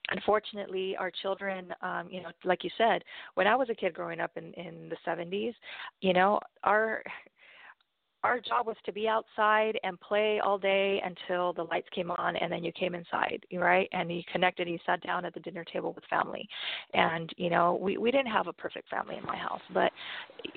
unfortunately 0.09 0.95
our 0.97 1.11
children 1.21 1.73
um 1.81 2.07
you 2.09 2.21
know 2.21 2.29
like 2.43 2.63
you 2.63 2.69
said 2.75 3.03
when 3.35 3.45
i 3.45 3.55
was 3.55 3.69
a 3.69 3.75
kid 3.75 3.93
growing 3.93 4.19
up 4.19 4.31
in 4.35 4.51
in 4.53 4.89
the 4.89 4.97
70s 5.07 5.53
you 6.01 6.11
know 6.11 6.39
our 6.63 7.03
our 8.23 8.39
job 8.39 8.67
was 8.67 8.75
to 8.85 8.91
be 8.91 9.07
outside 9.07 9.79
and 9.83 9.99
play 9.99 10.39
all 10.43 10.57
day 10.57 11.01
until 11.03 11.53
the 11.53 11.63
lights 11.63 11.87
came 11.93 12.11
on 12.11 12.35
and 12.35 12.51
then 12.51 12.63
you 12.63 12.71
came 12.71 12.95
inside 12.95 13.45
right? 13.53 13.89
And 13.91 14.11
you 14.11 14.21
connected 14.31 14.67
you 14.67 14.77
sat 14.85 15.01
down 15.01 15.25
at 15.25 15.33
the 15.33 15.39
dinner 15.39 15.63
table 15.63 15.93
with 15.93 16.03
family. 16.09 16.47
And 16.93 17.31
you 17.37 17.49
know 17.49 17.79
we 17.81 17.97
we 17.97 18.11
didn't 18.11 18.31
have 18.31 18.47
a 18.47 18.53
perfect 18.53 18.89
family 18.89 19.17
in 19.17 19.25
my 19.25 19.35
house 19.35 19.61
but 19.73 19.91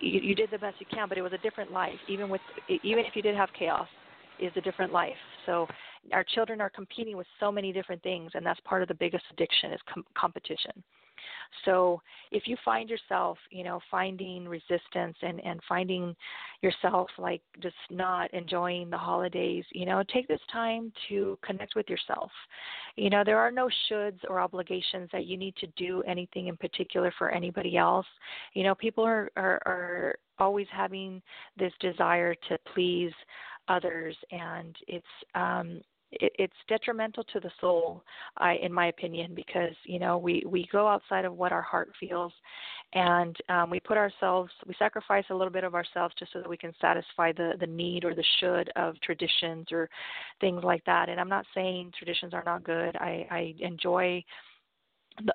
you, 0.00 0.20
you 0.20 0.34
did 0.34 0.50
the 0.50 0.58
best 0.58 0.76
you 0.78 0.86
can 0.92 1.08
but 1.08 1.18
it 1.18 1.22
was 1.22 1.32
a 1.32 1.38
different 1.38 1.72
life. 1.72 1.98
Even 2.08 2.28
with 2.28 2.40
even 2.82 3.04
if 3.04 3.14
you 3.14 3.22
did 3.22 3.36
have 3.36 3.48
chaos 3.58 3.88
is 4.40 4.52
a 4.56 4.60
different 4.60 4.92
life. 4.92 5.12
So 5.46 5.66
our 6.12 6.24
children 6.24 6.60
are 6.60 6.70
competing 6.70 7.16
with 7.16 7.26
so 7.40 7.50
many 7.50 7.72
different 7.72 8.02
things 8.02 8.30
and 8.34 8.44
that's 8.44 8.60
part 8.60 8.82
of 8.82 8.88
the 8.88 8.94
biggest 8.94 9.24
addiction 9.32 9.72
is 9.72 9.80
com- 9.92 10.04
competition 10.16 10.82
so 11.64 12.00
if 12.30 12.46
you 12.46 12.56
find 12.64 12.90
yourself, 12.90 13.38
you 13.50 13.64
know, 13.64 13.80
finding 13.90 14.46
resistance 14.48 15.16
and, 15.22 15.40
and 15.44 15.60
finding 15.68 16.14
yourself 16.62 17.08
like 17.18 17.42
just 17.60 17.76
not 17.90 18.32
enjoying 18.34 18.90
the 18.90 18.98
holidays, 18.98 19.64
you 19.72 19.86
know, 19.86 20.02
take 20.12 20.28
this 20.28 20.40
time 20.52 20.92
to 21.08 21.38
connect 21.44 21.74
with 21.74 21.88
yourself. 21.88 22.30
You 22.96 23.10
know, 23.10 23.22
there 23.24 23.38
are 23.38 23.50
no 23.50 23.68
shoulds 23.90 24.18
or 24.28 24.40
obligations 24.40 25.08
that 25.12 25.26
you 25.26 25.36
need 25.36 25.56
to 25.56 25.66
do 25.76 26.02
anything 26.06 26.48
in 26.48 26.56
particular 26.56 27.12
for 27.18 27.30
anybody 27.30 27.76
else. 27.76 28.06
You 28.54 28.64
know, 28.64 28.74
people 28.74 29.04
are, 29.04 29.30
are, 29.36 29.60
are 29.66 30.14
always 30.38 30.66
having 30.72 31.22
this 31.56 31.72
desire 31.80 32.34
to 32.48 32.58
please 32.74 33.12
others 33.68 34.14
and 34.30 34.76
it's 34.88 35.06
um 35.34 35.80
it, 36.20 36.32
it's 36.38 36.54
detrimental 36.68 37.24
to 37.24 37.40
the 37.40 37.50
soul, 37.60 38.02
I, 38.36 38.54
in 38.54 38.72
my 38.72 38.86
opinion, 38.86 39.34
because 39.34 39.74
you 39.84 39.98
know 39.98 40.18
we 40.18 40.42
we 40.46 40.68
go 40.72 40.88
outside 40.88 41.24
of 41.24 41.34
what 41.36 41.52
our 41.52 41.62
heart 41.62 41.90
feels, 42.00 42.32
and 42.92 43.36
um, 43.48 43.70
we 43.70 43.80
put 43.80 43.96
ourselves, 43.96 44.50
we 44.66 44.74
sacrifice 44.78 45.24
a 45.30 45.34
little 45.34 45.52
bit 45.52 45.64
of 45.64 45.74
ourselves 45.74 46.14
just 46.18 46.32
so 46.32 46.40
that 46.40 46.48
we 46.48 46.56
can 46.56 46.72
satisfy 46.80 47.32
the 47.32 47.52
the 47.58 47.66
need 47.66 48.04
or 48.04 48.14
the 48.14 48.24
should 48.40 48.70
of 48.76 49.00
traditions 49.00 49.66
or 49.72 49.88
things 50.40 50.62
like 50.62 50.84
that. 50.84 51.08
And 51.08 51.20
I'm 51.20 51.28
not 51.28 51.46
saying 51.54 51.92
traditions 51.98 52.34
are 52.34 52.44
not 52.44 52.64
good. 52.64 52.96
I, 52.96 53.26
I 53.30 53.54
enjoy 53.60 54.24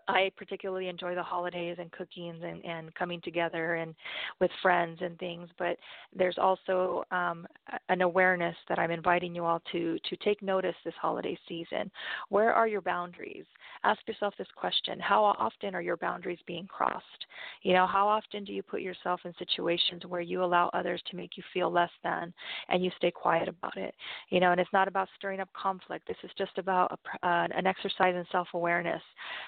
I 0.07 0.31
particularly 0.35 0.89
enjoy 0.89 1.15
the 1.15 1.23
holidays 1.23 1.77
and 1.79 1.91
cooking 1.91 2.43
and, 2.43 2.63
and 2.65 2.93
coming 2.95 3.21
together 3.21 3.75
and 3.75 3.95
with 4.41 4.51
friends 4.61 4.99
and 5.01 5.17
things. 5.19 5.49
But 5.57 5.77
there's 6.13 6.37
also 6.37 7.05
um, 7.11 7.47
an 7.87 8.01
awareness 8.01 8.55
that 8.67 8.77
I'm 8.77 8.91
inviting 8.91 9.33
you 9.33 9.45
all 9.45 9.61
to 9.71 9.97
to 10.09 10.15
take 10.17 10.41
notice 10.41 10.75
this 10.83 10.93
holiday 11.01 11.37
season. 11.47 11.89
Where 12.27 12.53
are 12.53 12.67
your 12.67 12.81
boundaries? 12.81 13.45
Ask 13.83 14.01
yourself 14.05 14.33
this 14.37 14.47
question: 14.55 14.99
How 14.99 15.23
often 15.23 15.73
are 15.75 15.81
your 15.81 15.97
boundaries 15.97 16.39
being 16.45 16.67
crossed? 16.67 17.25
You 17.61 17.73
know, 17.73 17.87
how 17.87 18.07
often 18.07 18.43
do 18.43 18.51
you 18.51 18.61
put 18.61 18.81
yourself 18.81 19.21
in 19.23 19.33
situations 19.39 20.03
where 20.05 20.21
you 20.21 20.43
allow 20.43 20.69
others 20.73 21.01
to 21.09 21.15
make 21.15 21.37
you 21.37 21.43
feel 21.53 21.71
less 21.71 21.91
than, 22.03 22.33
and 22.67 22.83
you 22.83 22.91
stay 22.97 23.11
quiet 23.11 23.47
about 23.47 23.77
it? 23.77 23.95
You 24.29 24.41
know, 24.41 24.51
and 24.51 24.59
it's 24.59 24.73
not 24.73 24.89
about 24.89 25.07
stirring 25.15 25.39
up 25.39 25.49
conflict. 25.53 26.05
This 26.05 26.17
is 26.23 26.31
just 26.37 26.57
about 26.57 26.99
a, 27.23 27.27
uh, 27.27 27.47
an 27.55 27.65
exercise 27.65 28.15
in 28.15 28.25
self-awareness. 28.31 29.01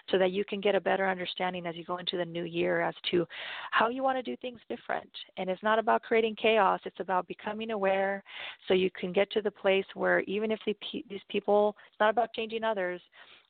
So 0.10 0.21
that 0.22 0.32
you 0.32 0.46
can 0.46 0.62
get 0.62 0.76
a 0.76 0.80
better 0.80 1.10
understanding 1.10 1.66
as 1.66 1.76
you 1.76 1.84
go 1.84 1.98
into 1.98 2.16
the 2.16 2.26
new 2.26 2.44
year 2.44 2.82
as 2.82 2.94
to 3.10 3.26
how 3.72 3.90
you 3.90 4.04
want 4.04 4.18
to 4.18 4.22
do 4.24 4.38
things 4.38 4.60
different. 4.70 5.10
And 5.38 5.50
it's 5.50 5.64
not 5.64 5.80
about 5.80 6.04
creating 6.04 6.36
chaos, 6.36 6.80
it's 6.86 7.00
about 7.00 7.28
becoming 7.28 7.72
aware 7.72 8.24
so 8.68 8.76
you 8.76 8.92
can 8.92 9.12
get 9.12 9.32
to 9.32 9.42
the 9.42 9.50
place 9.50 9.86
where 9.96 10.22
even 10.22 10.52
if 10.52 10.60
the, 10.66 10.76
these 11.10 11.20
people, 11.30 11.76
it's 11.90 12.00
not 12.00 12.12
about 12.12 12.34
changing 12.34 12.64
others, 12.64 13.02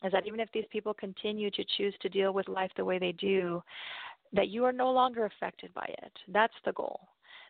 is 0.03 0.11
that 0.13 0.25
even 0.25 0.39
if 0.39 0.49
these 0.53 0.65
people 0.71 0.93
continue 0.93 1.51
to 1.51 1.63
choose 1.77 1.93
to 2.01 2.09
deal 2.09 2.33
with 2.33 2.47
life 2.47 2.71
the 2.77 2.85
way 2.85 2.97
they 2.97 3.11
do, 3.11 3.61
that 4.33 4.47
you 4.47 4.63
are 4.63 4.71
no 4.71 4.89
longer 4.91 5.25
affected 5.25 5.73
by 5.73 5.85
it. 6.01 6.11
That's 6.29 6.53
the 6.65 6.71
goal 6.71 7.01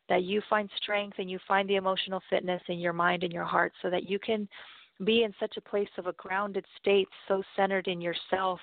that 0.10 0.24
you 0.24 0.42
find 0.50 0.70
strength 0.82 1.20
and 1.20 1.30
you 1.30 1.40
find 1.48 1.70
the 1.70 1.76
emotional 1.76 2.22
fitness 2.30 2.62
in 2.68 2.80
your 2.80 2.92
mind 2.92 3.24
and 3.24 3.32
your 3.32 3.46
heart 3.46 3.72
so 3.82 3.90
that 3.90 4.10
you 4.10 4.20
can 4.20 4.50
be 5.06 5.24
in 5.24 5.34
such 5.40 5.58
a 5.58 5.62
place 5.62 5.90
of 5.98 6.08
a 6.08 6.14
grounded 6.14 6.66
state, 6.80 7.08
so 7.28 7.42
centered 7.56 7.88
in 7.88 8.02
yourself 8.02 8.60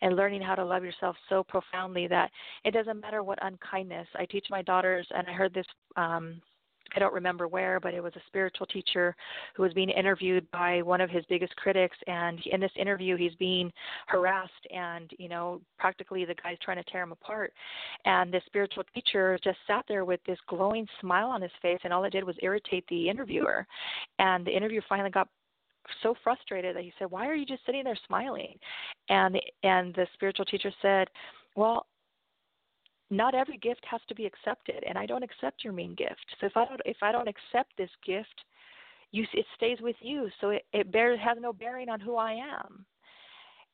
and 0.00 0.16
learning 0.16 0.42
how 0.42 0.54
to 0.54 0.64
love 0.64 0.84
yourself 0.84 1.16
so 1.28 1.42
profoundly 1.44 2.06
that 2.08 2.30
it 2.64 2.72
doesn't 2.72 3.00
matter 3.00 3.22
what 3.22 3.38
unkindness. 3.42 4.08
I 4.16 4.24
teach 4.26 4.46
my 4.50 4.62
daughters, 4.62 5.06
and 5.14 5.28
I 5.28 5.32
heard 5.32 5.54
this. 5.54 5.66
Um, 5.96 6.40
I 6.94 6.98
don't 6.98 7.14
remember 7.14 7.48
where, 7.48 7.80
but 7.80 7.94
it 7.94 8.02
was 8.02 8.12
a 8.16 8.22
spiritual 8.26 8.66
teacher 8.66 9.16
who 9.54 9.62
was 9.62 9.72
being 9.72 9.88
interviewed 9.88 10.46
by 10.50 10.82
one 10.82 11.00
of 11.00 11.08
his 11.08 11.24
biggest 11.26 11.56
critics. 11.56 11.96
And 12.06 12.38
in 12.44 12.60
this 12.60 12.72
interview, 12.76 13.16
he's 13.16 13.34
being 13.36 13.72
harassed, 14.08 14.52
and 14.70 15.10
you 15.18 15.30
know, 15.30 15.62
practically 15.78 16.26
the 16.26 16.34
guy's 16.42 16.58
trying 16.62 16.82
to 16.82 16.90
tear 16.90 17.02
him 17.02 17.12
apart. 17.12 17.54
And 18.04 18.32
the 18.32 18.42
spiritual 18.44 18.84
teacher 18.94 19.38
just 19.42 19.58
sat 19.66 19.86
there 19.88 20.04
with 20.04 20.20
this 20.26 20.38
glowing 20.48 20.86
smile 21.00 21.28
on 21.28 21.40
his 21.40 21.52
face, 21.62 21.80
and 21.84 21.94
all 21.94 22.04
it 22.04 22.10
did 22.10 22.24
was 22.24 22.36
irritate 22.42 22.84
the 22.88 23.08
interviewer. 23.08 23.66
And 24.18 24.46
the 24.46 24.54
interview 24.54 24.82
finally 24.86 25.10
got 25.10 25.28
so 26.02 26.14
frustrated 26.22 26.76
that 26.76 26.82
he 26.84 26.92
said, 26.98 27.10
"Why 27.10 27.26
are 27.26 27.34
you 27.34 27.46
just 27.46 27.64
sitting 27.66 27.84
there 27.84 27.98
smiling?" 28.06 28.58
And 29.08 29.40
and 29.62 29.94
the 29.94 30.06
spiritual 30.14 30.44
teacher 30.44 30.72
said, 30.82 31.08
"Well, 31.56 31.86
not 33.10 33.34
every 33.34 33.58
gift 33.58 33.84
has 33.86 34.00
to 34.08 34.14
be 34.14 34.26
accepted, 34.26 34.82
and 34.84 34.96
I 34.98 35.06
don't 35.06 35.22
accept 35.22 35.64
your 35.64 35.72
mean 35.72 35.94
gift. 35.94 36.24
So 36.40 36.46
if 36.46 36.56
I 36.56 36.64
don't 36.66 36.80
if 36.84 37.02
I 37.02 37.12
don't 37.12 37.28
accept 37.28 37.76
this 37.76 37.90
gift, 38.04 38.44
you 39.10 39.26
it 39.32 39.46
stays 39.54 39.80
with 39.80 39.96
you. 40.00 40.30
So 40.40 40.50
it 40.50 40.66
it 40.72 40.90
bears 40.92 41.20
has 41.20 41.38
no 41.40 41.52
bearing 41.52 41.88
on 41.88 42.00
who 42.00 42.16
I 42.16 42.32
am." 42.32 42.86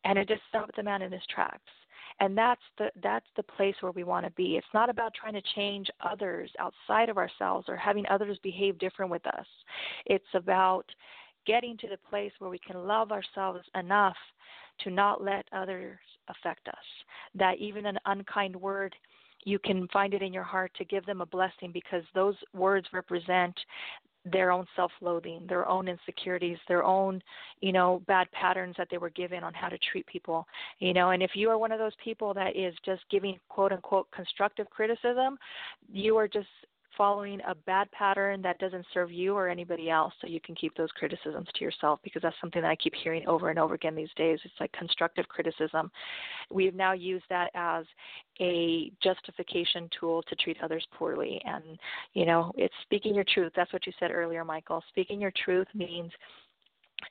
And 0.04 0.18
it 0.18 0.28
just 0.28 0.42
stopped 0.48 0.76
the 0.76 0.82
man 0.82 1.02
in 1.02 1.12
his 1.12 1.26
tracks. 1.26 1.72
And 2.20 2.36
that's 2.36 2.62
the 2.78 2.90
that's 3.02 3.26
the 3.36 3.42
place 3.42 3.76
where 3.80 3.92
we 3.92 4.04
want 4.04 4.26
to 4.26 4.32
be. 4.32 4.56
It's 4.56 4.74
not 4.74 4.90
about 4.90 5.14
trying 5.14 5.34
to 5.34 5.42
change 5.54 5.88
others 6.00 6.50
outside 6.58 7.08
of 7.08 7.18
ourselves 7.18 7.68
or 7.68 7.76
having 7.76 8.06
others 8.08 8.38
behave 8.42 8.78
different 8.78 9.10
with 9.10 9.26
us. 9.26 9.46
It's 10.06 10.34
about 10.34 10.86
getting 11.48 11.76
to 11.78 11.88
the 11.88 11.96
place 12.10 12.30
where 12.38 12.50
we 12.50 12.60
can 12.60 12.86
love 12.86 13.10
ourselves 13.10 13.64
enough 13.74 14.16
to 14.84 14.90
not 14.90 15.24
let 15.24 15.46
others 15.52 15.98
affect 16.28 16.68
us. 16.68 16.74
That 17.34 17.58
even 17.58 17.86
an 17.86 17.98
unkind 18.06 18.54
word, 18.54 18.94
you 19.44 19.58
can 19.58 19.88
find 19.88 20.12
it 20.14 20.22
in 20.22 20.32
your 20.32 20.44
heart 20.44 20.70
to 20.76 20.84
give 20.84 21.06
them 21.06 21.22
a 21.22 21.26
blessing 21.26 21.70
because 21.72 22.02
those 22.14 22.36
words 22.52 22.86
represent 22.92 23.58
their 24.30 24.50
own 24.50 24.66
self-loathing, 24.76 25.46
their 25.48 25.66
own 25.66 25.88
insecurities, 25.88 26.58
their 26.68 26.84
own, 26.84 27.22
you 27.60 27.72
know, 27.72 28.02
bad 28.06 28.30
patterns 28.32 28.74
that 28.76 28.88
they 28.90 28.98
were 28.98 29.10
given 29.10 29.42
on 29.42 29.54
how 29.54 29.68
to 29.68 29.78
treat 29.90 30.06
people. 30.06 30.46
You 30.80 30.92
know, 30.92 31.10
and 31.10 31.22
if 31.22 31.30
you 31.34 31.48
are 31.48 31.56
one 31.56 31.72
of 31.72 31.78
those 31.78 31.92
people 32.02 32.34
that 32.34 32.56
is 32.56 32.74
just 32.84 33.02
giving 33.10 33.38
quote 33.48 33.72
unquote 33.72 34.10
constructive 34.10 34.68
criticism, 34.68 35.38
you 35.90 36.16
are 36.18 36.28
just 36.28 36.48
following 36.98 37.40
a 37.46 37.54
bad 37.54 37.90
pattern 37.92 38.42
that 38.42 38.58
doesn't 38.58 38.84
serve 38.92 39.10
you 39.10 39.34
or 39.34 39.48
anybody 39.48 39.88
else 39.88 40.12
so 40.20 40.26
you 40.26 40.40
can 40.40 40.54
keep 40.54 40.76
those 40.76 40.90
criticisms 40.98 41.46
to 41.54 41.64
yourself 41.64 42.00
because 42.02 42.20
that's 42.20 42.36
something 42.40 42.60
that 42.60 42.70
I 42.70 42.76
keep 42.76 42.92
hearing 43.02 43.26
over 43.26 43.48
and 43.48 43.58
over 43.58 43.74
again 43.74 43.94
these 43.94 44.12
days. 44.16 44.40
It's 44.44 44.54
like 44.58 44.72
constructive 44.72 45.28
criticism. 45.28 45.90
We've 46.50 46.74
now 46.74 46.92
used 46.92 47.24
that 47.30 47.50
as 47.54 47.84
a 48.40 48.92
justification 49.02 49.88
tool 49.98 50.22
to 50.24 50.36
treat 50.36 50.58
others 50.62 50.86
poorly 50.92 51.40
and 51.44 51.78
you 52.14 52.26
know, 52.26 52.52
it's 52.56 52.74
speaking 52.82 53.14
your 53.14 53.24
truth. 53.32 53.52
That's 53.54 53.72
what 53.72 53.86
you 53.86 53.92
said 54.00 54.10
earlier, 54.10 54.44
Michael. 54.44 54.82
Speaking 54.88 55.20
your 55.20 55.32
truth 55.44 55.68
means 55.74 56.10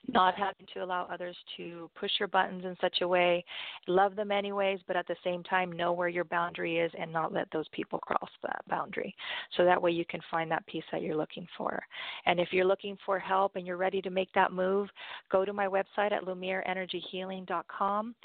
not 0.07 0.35
having 0.35 0.65
to 0.73 0.83
allow 0.83 1.07
others 1.11 1.35
to 1.57 1.89
push 1.99 2.11
your 2.19 2.27
buttons 2.27 2.65
in 2.65 2.75
such 2.79 3.01
a 3.01 3.07
way, 3.07 3.43
love 3.87 4.15
them 4.15 4.31
anyways, 4.31 4.79
but 4.87 4.95
at 4.95 5.07
the 5.07 5.15
same 5.23 5.43
time 5.43 5.71
know 5.71 5.91
where 5.91 6.07
your 6.07 6.23
boundary 6.23 6.77
is 6.79 6.91
and 6.99 7.11
not 7.11 7.33
let 7.33 7.47
those 7.51 7.67
people 7.71 7.99
cross 7.99 8.29
that 8.41 8.61
boundary. 8.69 9.15
So 9.55 9.65
that 9.65 9.81
way 9.81 9.91
you 9.91 10.05
can 10.05 10.21
find 10.29 10.49
that 10.51 10.65
piece 10.67 10.83
that 10.91 11.01
you're 11.01 11.15
looking 11.15 11.47
for. 11.57 11.81
And 12.25 12.39
if 12.39 12.49
you're 12.51 12.65
looking 12.65 12.97
for 13.05 13.19
help 13.19 13.55
and 13.55 13.65
you're 13.65 13.77
ready 13.77 14.01
to 14.01 14.09
make 14.09 14.31
that 14.33 14.51
move, 14.51 14.89
go 15.31 15.45
to 15.45 15.53
my 15.53 15.67
website 15.67 16.11
at 16.11 16.23
LumiereEnergyHealing.com 16.23 18.15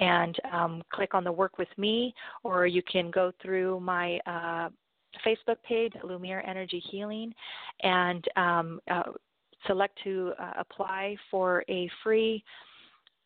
and 0.00 0.36
um, 0.52 0.82
click 0.92 1.14
on 1.14 1.24
the 1.24 1.32
work 1.32 1.58
with 1.58 1.68
me, 1.76 2.14
or 2.42 2.66
you 2.66 2.82
can 2.82 3.10
go 3.10 3.32
through 3.42 3.80
my 3.80 4.18
uh, 4.26 4.68
Facebook 5.26 5.56
page, 5.66 5.92
Lumiere 6.04 6.44
Energy 6.46 6.82
Healing, 6.90 7.34
and 7.82 8.24
um, 8.36 8.80
uh, 8.90 9.02
select 9.66 9.98
to 10.04 10.32
uh, 10.38 10.52
apply 10.58 11.16
for 11.30 11.64
a 11.68 11.90
free 12.02 12.42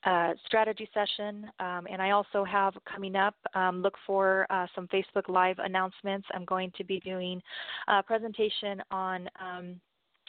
uh, 0.05 0.33
strategy 0.47 0.89
session. 0.93 1.47
Um, 1.61 1.87
and 1.91 2.03
I 2.03 2.11
also 2.11 2.45
have 2.45 2.75
coming 2.93 3.15
up, 3.15 3.37
um, 3.55 3.83
look 3.83 3.95
for 4.07 4.47
uh, 4.51 4.67
some 4.75 4.89
Facebook 4.89 5.29
Live 5.29 5.59
announcements. 5.59 6.27
I'm 6.35 6.45
going 6.45 6.73
to 6.77 6.85
be 6.85 7.01
doing 7.01 7.41
a 7.89 8.03
presentation 8.03 8.83
on. 8.91 9.29
Um, 9.41 9.81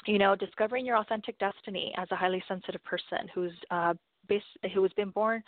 you 0.05 0.17
know, 0.17 0.35
discovering 0.35 0.85
your 0.85 0.97
authentic 0.97 1.39
destiny 1.39 1.93
as 1.97 2.09
a 2.11 2.15
highly 2.17 2.43
sensitive 2.49 2.83
person 2.83 3.19
who's 3.33 3.53
uh, 3.71 3.93
who 4.73 4.83
has 4.83 4.91
been 4.93 5.11
born 5.11 5.41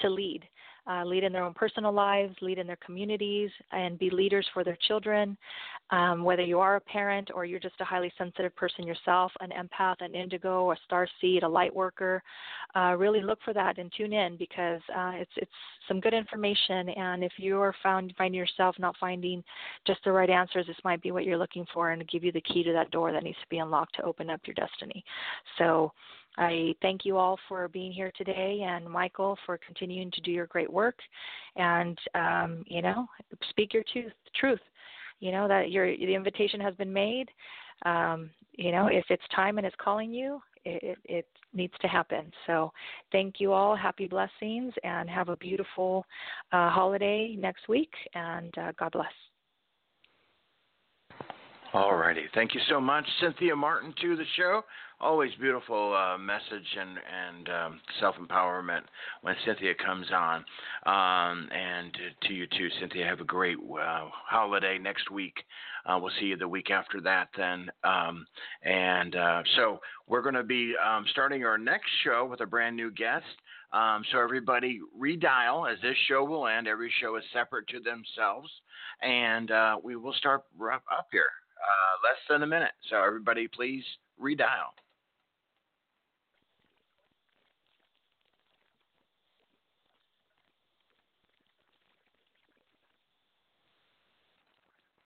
to 0.00 0.08
lead 0.08 0.44
uh, 0.88 1.04
lead 1.04 1.24
in 1.24 1.32
their 1.32 1.44
own 1.44 1.54
personal 1.54 1.92
lives, 1.92 2.34
lead 2.40 2.58
in 2.58 2.66
their 2.66 2.78
communities, 2.84 3.50
and 3.72 3.98
be 3.98 4.10
leaders 4.10 4.46
for 4.54 4.64
their 4.64 4.78
children. 4.86 5.36
Um, 5.90 6.22
whether 6.22 6.42
you 6.42 6.60
are 6.60 6.76
a 6.76 6.80
parent 6.80 7.30
or 7.34 7.44
you're 7.44 7.60
just 7.60 7.80
a 7.80 7.84
highly 7.84 8.12
sensitive 8.18 8.54
person 8.56 8.86
yourself, 8.86 9.32
an 9.40 9.50
empath, 9.50 9.96
an 10.00 10.14
indigo, 10.14 10.70
a 10.72 10.76
star 10.84 11.08
seed, 11.20 11.42
a 11.42 11.48
light 11.48 11.74
worker, 11.74 12.22
uh, 12.76 12.94
really 12.98 13.22
look 13.22 13.38
for 13.44 13.54
that 13.54 13.78
and 13.78 13.90
tune 13.96 14.12
in 14.12 14.36
because 14.36 14.80
uh, 14.94 15.12
it's 15.14 15.30
it's 15.36 15.50
some 15.86 16.00
good 16.00 16.14
information. 16.14 16.90
And 16.90 17.24
if 17.24 17.32
you 17.38 17.60
are 17.60 17.74
found 17.82 18.12
finding 18.18 18.38
yourself 18.38 18.76
not 18.78 18.96
finding 19.00 19.42
just 19.86 20.00
the 20.04 20.12
right 20.12 20.30
answers, 20.30 20.66
this 20.66 20.76
might 20.84 21.02
be 21.02 21.10
what 21.10 21.24
you're 21.24 21.38
looking 21.38 21.66
for 21.72 21.90
and 21.90 22.06
give 22.08 22.24
you 22.24 22.32
the 22.32 22.42
key 22.42 22.62
to 22.64 22.72
that 22.72 22.90
door 22.90 23.12
that 23.12 23.22
needs 23.22 23.38
to 23.38 23.48
be 23.48 23.58
unlocked 23.58 23.94
to 23.96 24.02
open 24.02 24.28
up 24.28 24.40
your 24.46 24.54
destiny. 24.54 25.04
So 25.56 25.92
I 26.38 26.74
thank 26.80 27.04
you 27.04 27.16
all 27.16 27.38
for 27.48 27.68
being 27.68 27.92
here 27.92 28.12
today, 28.16 28.64
and 28.64 28.88
Michael 28.88 29.36
for 29.44 29.58
continuing 29.58 30.10
to 30.12 30.20
do 30.20 30.30
your 30.30 30.46
great 30.46 30.72
work, 30.72 30.96
and 31.56 31.98
um, 32.14 32.64
you 32.66 32.80
know, 32.80 33.06
speak 33.50 33.74
your 33.74 33.82
truth. 33.92 34.12
Truth, 34.36 34.60
you 35.18 35.32
know 35.32 35.48
that 35.48 35.70
your 35.70 35.86
the 35.96 36.14
invitation 36.14 36.60
has 36.60 36.74
been 36.76 36.92
made. 36.92 37.28
Um, 37.84 38.30
you 38.52 38.70
know, 38.72 38.86
if 38.86 39.04
it's 39.10 39.22
time 39.34 39.58
and 39.58 39.66
it's 39.66 39.76
calling 39.82 40.12
you, 40.12 40.40
it, 40.64 40.98
it, 41.04 41.26
needs 41.54 41.74
to 41.80 41.88
happen. 41.88 42.30
So, 42.46 42.72
thank 43.10 43.36
you 43.38 43.52
all. 43.52 43.74
Happy 43.74 44.06
blessings, 44.06 44.72
and 44.84 45.10
have 45.10 45.30
a 45.30 45.36
beautiful 45.36 46.04
uh, 46.52 46.70
holiday 46.70 47.36
next 47.36 47.68
week. 47.68 47.92
And 48.14 48.56
uh, 48.58 48.72
God 48.78 48.92
bless. 48.92 49.12
All 51.74 51.96
righty. 51.96 52.22
Thank 52.34 52.54
you 52.54 52.60
so 52.68 52.80
much, 52.80 53.04
Cynthia 53.20 53.54
Martin, 53.54 53.92
to 54.00 54.16
the 54.16 54.24
show. 54.36 54.62
Always 55.00 55.30
beautiful 55.40 55.94
uh, 55.94 56.18
message 56.18 56.66
and, 56.76 56.98
and 56.98 57.48
um, 57.48 57.80
self 58.00 58.16
empowerment 58.16 58.80
when 59.22 59.36
Cynthia 59.46 59.72
comes 59.74 60.06
on. 60.12 60.38
Um, 60.86 61.48
and 61.52 61.96
to 62.22 62.34
you 62.34 62.48
too, 62.48 62.68
Cynthia, 62.80 63.06
have 63.06 63.20
a 63.20 63.24
great 63.24 63.58
uh, 63.58 64.08
holiday 64.10 64.76
next 64.76 65.08
week. 65.12 65.34
Uh, 65.86 66.00
we'll 66.02 66.10
see 66.18 66.26
you 66.26 66.36
the 66.36 66.48
week 66.48 66.72
after 66.72 67.00
that 67.02 67.28
then. 67.36 67.70
Um, 67.84 68.26
and 68.64 69.14
uh, 69.14 69.42
so 69.54 69.78
we're 70.08 70.20
going 70.20 70.34
to 70.34 70.42
be 70.42 70.74
um, 70.84 71.04
starting 71.12 71.44
our 71.44 71.58
next 71.58 71.90
show 72.02 72.26
with 72.28 72.40
a 72.40 72.46
brand 72.46 72.74
new 72.74 72.90
guest. 72.90 73.24
Um, 73.72 74.02
so 74.10 74.18
everybody 74.18 74.80
redial 75.00 75.72
as 75.72 75.80
this 75.80 75.96
show 76.08 76.24
will 76.24 76.48
end. 76.48 76.66
Every 76.66 76.92
show 77.00 77.14
is 77.14 77.24
separate 77.32 77.68
to 77.68 77.78
themselves, 77.78 78.50
and 79.00 79.52
uh, 79.52 79.76
we 79.80 79.94
will 79.94 80.14
start 80.14 80.42
up 80.60 81.06
here 81.12 81.22
uh, 81.22 82.08
less 82.08 82.18
than 82.28 82.42
a 82.42 82.46
minute. 82.48 82.72
So 82.90 82.96
everybody, 82.96 83.46
please 83.46 83.84
redial. 84.20 84.74